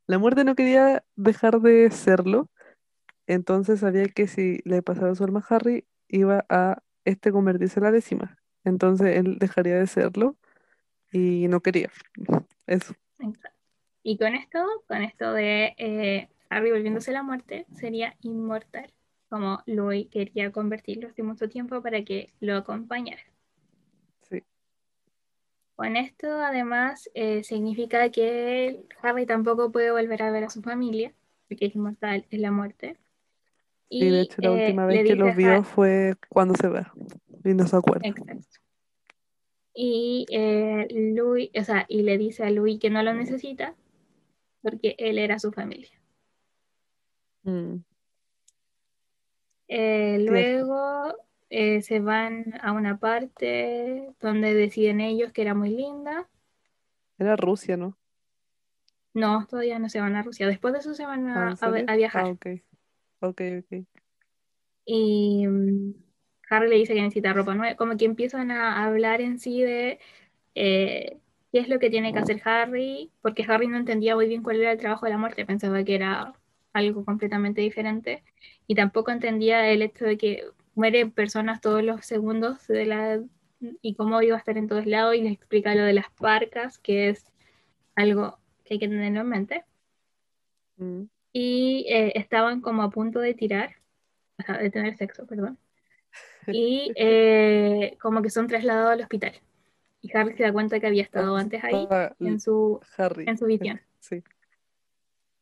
[0.07, 2.49] La muerte no quería dejar de serlo,
[3.27, 7.83] entonces sabía que si le pasaba su alma a Harry, iba a este convertirse en
[7.83, 8.37] la décima.
[8.63, 10.37] Entonces él dejaría de serlo
[11.11, 11.91] y no quería.
[12.67, 12.93] Eso.
[14.01, 18.93] Y con esto, con esto de eh, Harry volviéndose la muerte sería inmortal,
[19.29, 23.23] como Louis quería convertirlo hace mucho tiempo para que lo acompañara.
[24.21, 24.43] Sí.
[25.75, 31.13] Con esto, además, eh, significa que Harry tampoco puede volver a ver a su familia,
[31.47, 32.97] porque es inmortal en la muerte.
[33.89, 36.85] Y de hecho, la eh, última vez que los vio fue cuando se ve,
[37.43, 38.07] y no se acuerda.
[38.07, 38.59] Exacto.
[39.75, 43.75] Y, eh, Louis, o sea, y le dice a Louis que no lo necesita
[44.61, 45.89] porque él era su familia.
[47.43, 47.77] Mm.
[49.67, 51.15] Eh, luego
[51.49, 56.27] eh, se van a una parte donde deciden ellos que era muy linda.
[57.17, 57.97] Era Rusia, ¿no?
[59.13, 60.47] No, todavía no se van a Rusia.
[60.47, 62.25] Después de eso se van a, ah, viajar.
[62.25, 62.47] Ah, ok.
[63.19, 63.85] Ok, ok.
[64.85, 65.93] Y mm,
[66.49, 67.75] Harry le dice que necesita ropa nueva.
[67.75, 69.99] Como que empiezan a hablar en sí de
[70.55, 71.17] eh,
[71.51, 74.59] qué es lo que tiene que hacer Harry, porque Harry no entendía muy bien cuál
[74.59, 75.45] era el trabajo de la muerte.
[75.45, 76.33] Pensaba que era
[76.73, 78.23] algo completamente diferente.
[78.67, 80.43] Y tampoco entendía el hecho de que
[80.75, 83.23] mueren personas todos los segundos de la,
[83.81, 85.15] y cómo iba a estar en todos lados.
[85.15, 87.25] Y les explica lo de las parcas, que es
[87.95, 89.63] algo que hay que tener en mente.
[90.77, 91.03] Mm.
[91.31, 93.75] Y eh, estaban como a punto de tirar,
[94.39, 95.57] o sea, de tener sexo, perdón.
[96.47, 99.33] Y eh, como que son trasladados al hospital.
[100.01, 101.87] Y Harry se da cuenta que había estado antes ahí,
[102.19, 103.79] en su, en su visión.
[104.03, 104.21] Sí.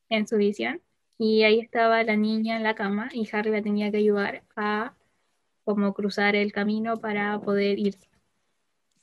[0.10, 0.80] En su visión
[1.24, 4.96] y ahí estaba la niña en la cama y Harry la tenía que ayudar a
[5.64, 8.10] como cruzar el camino para poder irse.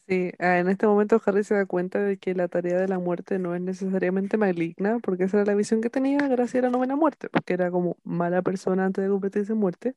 [0.08, 2.98] Sí, ah, en este momento Harry se da cuenta de que la tarea de la
[2.98, 6.72] muerte no es necesariamente maligna, porque esa era la visión que tenía gracias a la
[6.72, 9.94] novena muerte, porque era como mala persona antes de convertirse en muerte.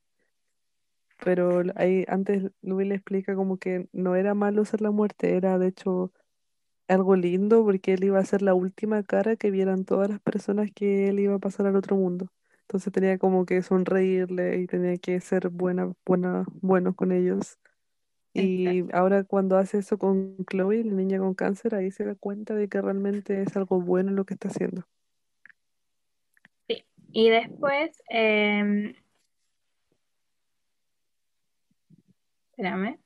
[1.24, 5.58] Pero ahí antes Louis le explica como que no era malo ser la muerte, era
[5.58, 6.12] de hecho
[6.92, 10.70] algo lindo porque él iba a ser la última cara que vieran todas las personas
[10.74, 12.28] que él iba a pasar al otro mundo.
[12.62, 17.58] Entonces tenía como que sonreírle y tenía que ser buena, buena, bueno con ellos.
[18.34, 22.56] Y ahora cuando hace eso con Chloe, la niña con cáncer, ahí se da cuenta
[22.56, 24.84] de que realmente es algo bueno lo que está haciendo.
[26.70, 28.96] Sí, y después, eh...
[32.52, 33.01] espérame.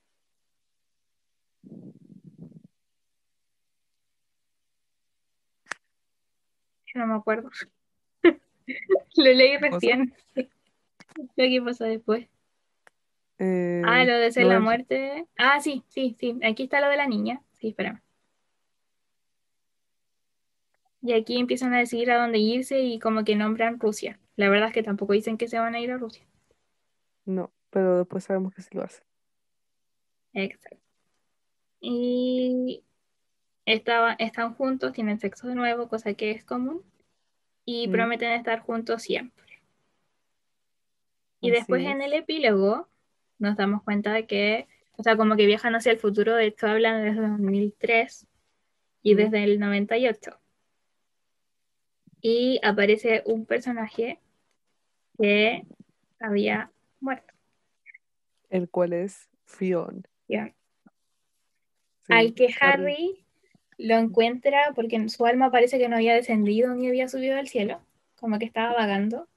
[6.96, 7.50] No me acuerdo.
[9.16, 10.14] lo leí recién.
[10.36, 10.46] lo
[11.36, 12.28] que pasa después.
[13.38, 15.28] Eh, ah, lo de ser la muerte.
[15.38, 16.40] Ah, sí, sí, sí.
[16.44, 17.42] Aquí está lo de la niña.
[17.54, 18.02] Sí, espera.
[21.02, 24.20] Y aquí empiezan a decir a dónde irse y como que nombran Rusia.
[24.38, 26.26] La verdad es que tampoco dicen que se van a ir a Rusia.
[27.26, 29.04] No, pero después sabemos que sí lo hace.
[30.34, 30.78] Exacto.
[31.80, 32.85] Y
[33.66, 36.84] estaba, están juntos, tienen sexo de nuevo, cosa que es común,
[37.66, 39.44] y Mm, prometen estar juntos siempre.
[41.42, 42.08] Y así después en es.
[42.08, 42.88] el epílogo
[43.40, 44.68] nos damos cuenta de que,
[44.98, 48.28] o sea, como que viajan hacia el futuro, de hecho hablan desde 2003
[49.04, 50.40] y Mm, desde el 98.
[52.22, 54.20] Y aparece un personaje
[55.20, 55.66] que
[56.20, 57.34] había muerto.
[58.50, 60.08] El cual es Fion.
[60.28, 60.54] ¿ya?
[62.08, 62.84] Sí, Al que Harry.
[62.84, 63.25] Harry
[63.78, 67.48] lo encuentra porque en su alma parece que no había descendido ni había subido al
[67.48, 67.82] cielo,
[68.16, 69.28] como que estaba vagando.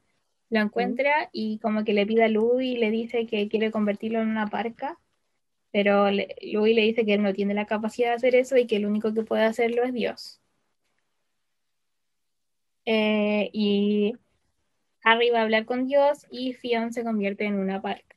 [0.50, 4.20] Lo encuentra y como que le pide a Louis y le dice que quiere convertirlo
[4.20, 4.98] en una parca,
[5.72, 8.66] pero le, Louis le dice que él no tiene la capacidad de hacer eso y
[8.66, 10.40] que el único que puede hacerlo es Dios.
[12.86, 14.14] Eh, y
[15.04, 18.16] Harry va a hablar con Dios y Fion se convierte en una parca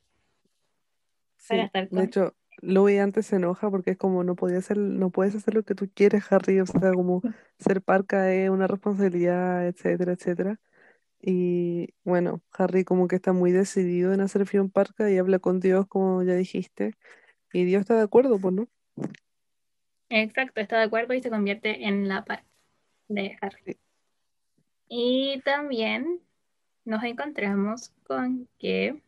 [1.48, 4.78] para estar de con hecho, Louis antes se enoja porque es como no podía hacer,
[4.78, 7.22] no puedes hacer lo que tú quieres, Harry, o sea, como
[7.58, 10.60] ser parca es una responsabilidad, etcétera, etcétera.
[11.20, 15.60] Y bueno, Harry como que está muy decidido en hacer Fion Parca y habla con
[15.60, 16.94] Dios, como ya dijiste,
[17.52, 18.68] y Dios está de acuerdo, pues, ¿no?
[20.10, 22.46] Exacto, está de acuerdo y se convierte en la parca
[23.08, 23.62] de Harry.
[23.66, 23.78] Sí,
[24.88, 26.20] Y también
[26.84, 29.02] nos encontramos con que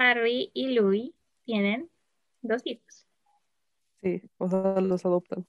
[0.00, 1.12] Harry y Louis
[1.44, 1.90] tienen
[2.40, 3.06] dos hijos.
[4.02, 5.46] sí, o sea, los adoptan.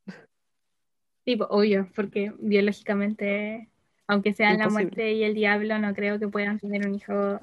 [1.23, 3.69] Tipo, obvio, porque biológicamente,
[4.07, 7.39] aunque sean la muerte y el diablo, no creo que puedan tener un hijo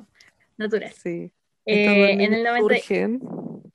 [0.59, 0.93] natural.
[0.93, 1.33] Sí.
[1.65, 3.21] Estos dos Eh, en niños el 90, surgen,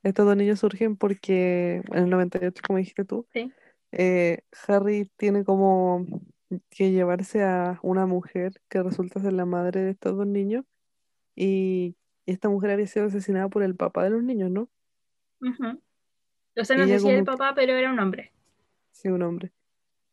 [0.02, 3.52] estos dos niños surgen porque en el 98, como dijiste tú, sí,
[3.92, 6.06] eh, Harry tiene como
[6.70, 10.64] que llevarse a una mujer que resulta ser la madre de estos dos niños
[11.34, 14.70] y esta mujer había sido asesinada por el papá de los niños, ¿no?
[16.56, 18.32] O sea, Y no sé si era el papá, pero era un hombre.
[18.92, 19.52] sí, un hombre.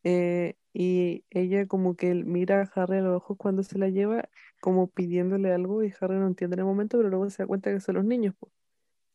[0.04, 4.30] Eh, y ella como que mira a Harry a los ojos cuando se la lleva,
[4.60, 7.72] como pidiéndole algo y Harry no entiende en el momento, pero luego se da cuenta
[7.72, 8.34] que son los niños.
[8.36, 8.52] po.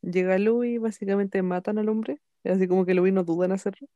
[0.03, 3.87] Llega Louis, básicamente matan al hombre, así como que Louis no duda en hacerlo.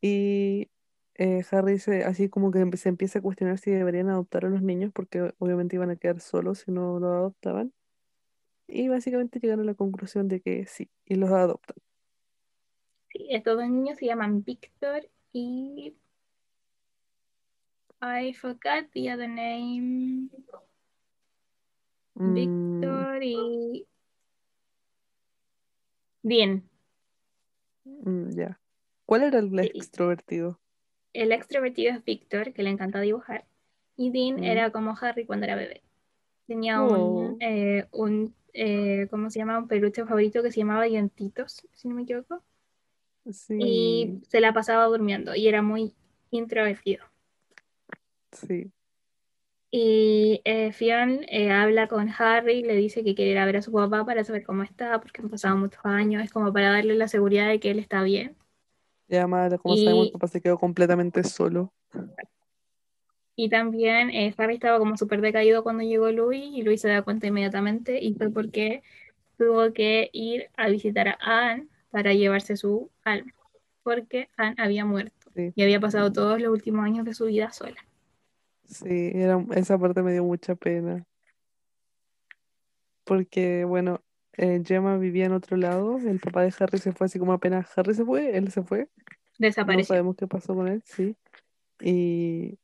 [0.00, 0.70] Y
[1.14, 4.62] eh, Harry se, así como que se empieza a cuestionar si deberían adoptar a los
[4.62, 7.72] niños porque obviamente iban a quedar solos si no los adoptaban.
[8.74, 11.76] Y básicamente llegaron a la conclusión de que sí, y los adoptan.
[13.10, 15.94] Sí, estos dos niños se llaman Victor y
[18.00, 20.28] I forgot the other name.
[22.14, 23.86] Mm, Victor y
[26.22, 26.68] Dean.
[27.84, 28.58] mm, ya.
[29.04, 30.58] ¿Cuál era el extrovertido?
[31.12, 33.44] El extrovertido es Victor, que le encanta dibujar.
[33.98, 34.44] Y Dean Mm.
[34.44, 35.82] era como Harry cuando era bebé.
[36.46, 39.58] Tenía un, Oh, eh, un eh, ¿cómo se llama?
[39.58, 42.42] Un peluche favorito que se llamaba Dientitos, si no me equivoco.
[43.56, 45.94] Y sí, se la pasaba durmiendo y era muy
[46.30, 47.06] introvertido.
[48.32, 48.72] sí,
[49.72, 53.62] Y eh, Fionn eh, habla con Harry, le dice que quiere ir a ver a
[53.62, 56.94] su papá para saber cómo está, porque han pasado muchos años, es como para darle
[56.94, 58.36] la seguridad de que él está bien.
[59.08, 61.72] y además, como sabemos, el Y, papá se quedó completamente solo.
[63.36, 67.02] Y también eh, Harry estaba como súper decaído cuando llegó Louis y Louis se da
[67.02, 68.82] cuenta inmediatamente y fue porque
[69.38, 73.32] tuvo que ir a visitar a Anne para llevarse su alma,
[73.82, 77.50] porque Anne había muerto Sí, y había pasado todos los últimos años de su vida
[77.52, 77.76] sola.
[78.64, 81.04] sí, era, esa parte me dio mucha pena.
[83.04, 84.02] Porque, bueno,
[84.36, 87.76] eh, Gemma vivía en otro lado, el papá de Harry se fue así como apenas
[87.76, 88.88] Harry se fue, él se fue, no
[89.38, 89.94] Desapareció.
[89.94, 91.16] sabemos qué pasó con él, sí.
[91.80, 92.58] Y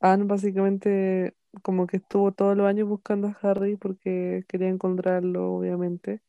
[0.00, 6.20] Anne básicamente como que estuvo todos los años buscando a Harry porque quería encontrarlo, obviamente.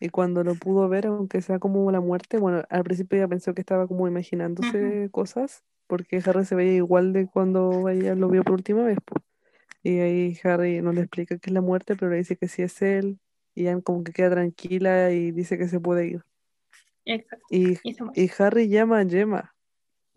[0.00, 3.54] Y cuando lo pudo ver, aunque sea como la muerte, bueno, al principio ella pensó
[3.54, 8.44] que estaba como imaginándose cosas, porque Harry se veía igual de cuando ella lo vio
[8.44, 9.16] por última vez, po.
[9.82, 12.62] Y ahí Harry no le explica qué es la muerte, pero le dice que sí
[12.62, 13.18] es él,
[13.54, 16.22] y Anne como que queda tranquila y dice que se puede ir.
[17.04, 17.44] Exacto.
[17.50, 17.78] Y,
[18.14, 19.54] y Harry llama a Gemma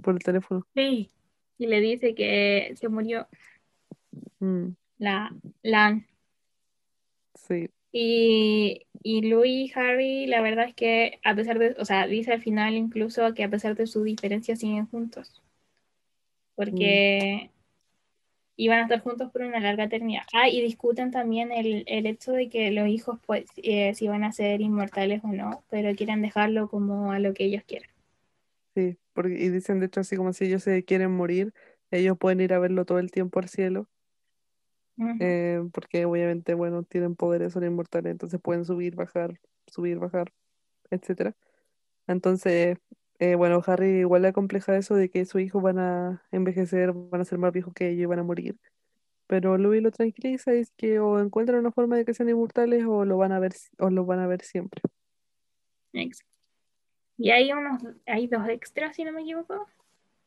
[0.03, 0.67] por el teléfono.
[0.75, 1.11] Sí.
[1.61, 3.27] Y le dice que se murió
[4.41, 6.07] Mm, la, la Anne.
[7.35, 12.07] sí, Y, y Louis y Harry, la verdad es que a pesar de, o sea,
[12.07, 15.41] dice al final incluso que a pesar de su diferencia siguen juntos,
[16.71, 17.51] mm, porque
[18.55, 20.23] iban a estar juntos por una larga eternidad.
[20.33, 24.23] Ah, y discuten también el, el hecho de que los hijos, pues, eh, si van
[24.23, 27.90] a ser inmortales o no, pero quieren dejarlo como a lo que ellos quieran.
[28.75, 28.97] Sí.
[29.13, 31.53] Porque, y dicen de hecho así como si ellos se quieren morir,
[31.91, 33.89] ellos pueden ir a verlo todo el tiempo al cielo,
[35.19, 40.31] eh, porque obviamente, bueno, tienen poderes, son inmortales, entonces pueden subir, bajar, subir, bajar,
[40.91, 41.35] etcétera.
[42.07, 42.77] Entonces,
[43.19, 47.21] eh, bueno, Harry igual le acompleja eso de que sus hijos van a envejecer, van
[47.21, 48.57] a ser más viejos que ellos y van a morir.
[49.27, 52.85] Pero Louis lo tranquiliza y es que o encuentran una forma de que sean inmortales
[52.87, 54.81] o lo van a ver, o lo van a ver siempre.
[55.93, 56.40] Exacto.
[57.23, 59.67] Y hay unos, hay dos extras, si no me equivoco.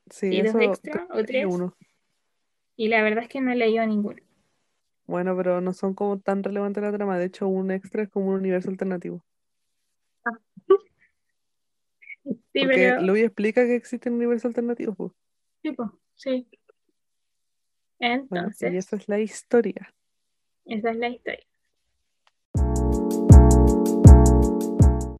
[0.09, 1.47] Sí, ¿Y dos eso extra creo o tres?
[1.51, 1.77] uno.
[2.77, 4.23] Y la verdad es que no he leído ninguno.
[5.07, 7.19] Bueno, pero no son como tan relevantes a la trama.
[7.19, 9.25] De hecho, un extra es como un universo alternativo.
[12.25, 13.03] Sí, Porque pero.
[13.03, 15.13] Louis explica que existen universos alternativos, pues.
[15.63, 16.49] Sí, po, sí.
[17.99, 19.93] Bueno, y Entonces, esa es la historia.
[20.65, 21.45] esa es la historia.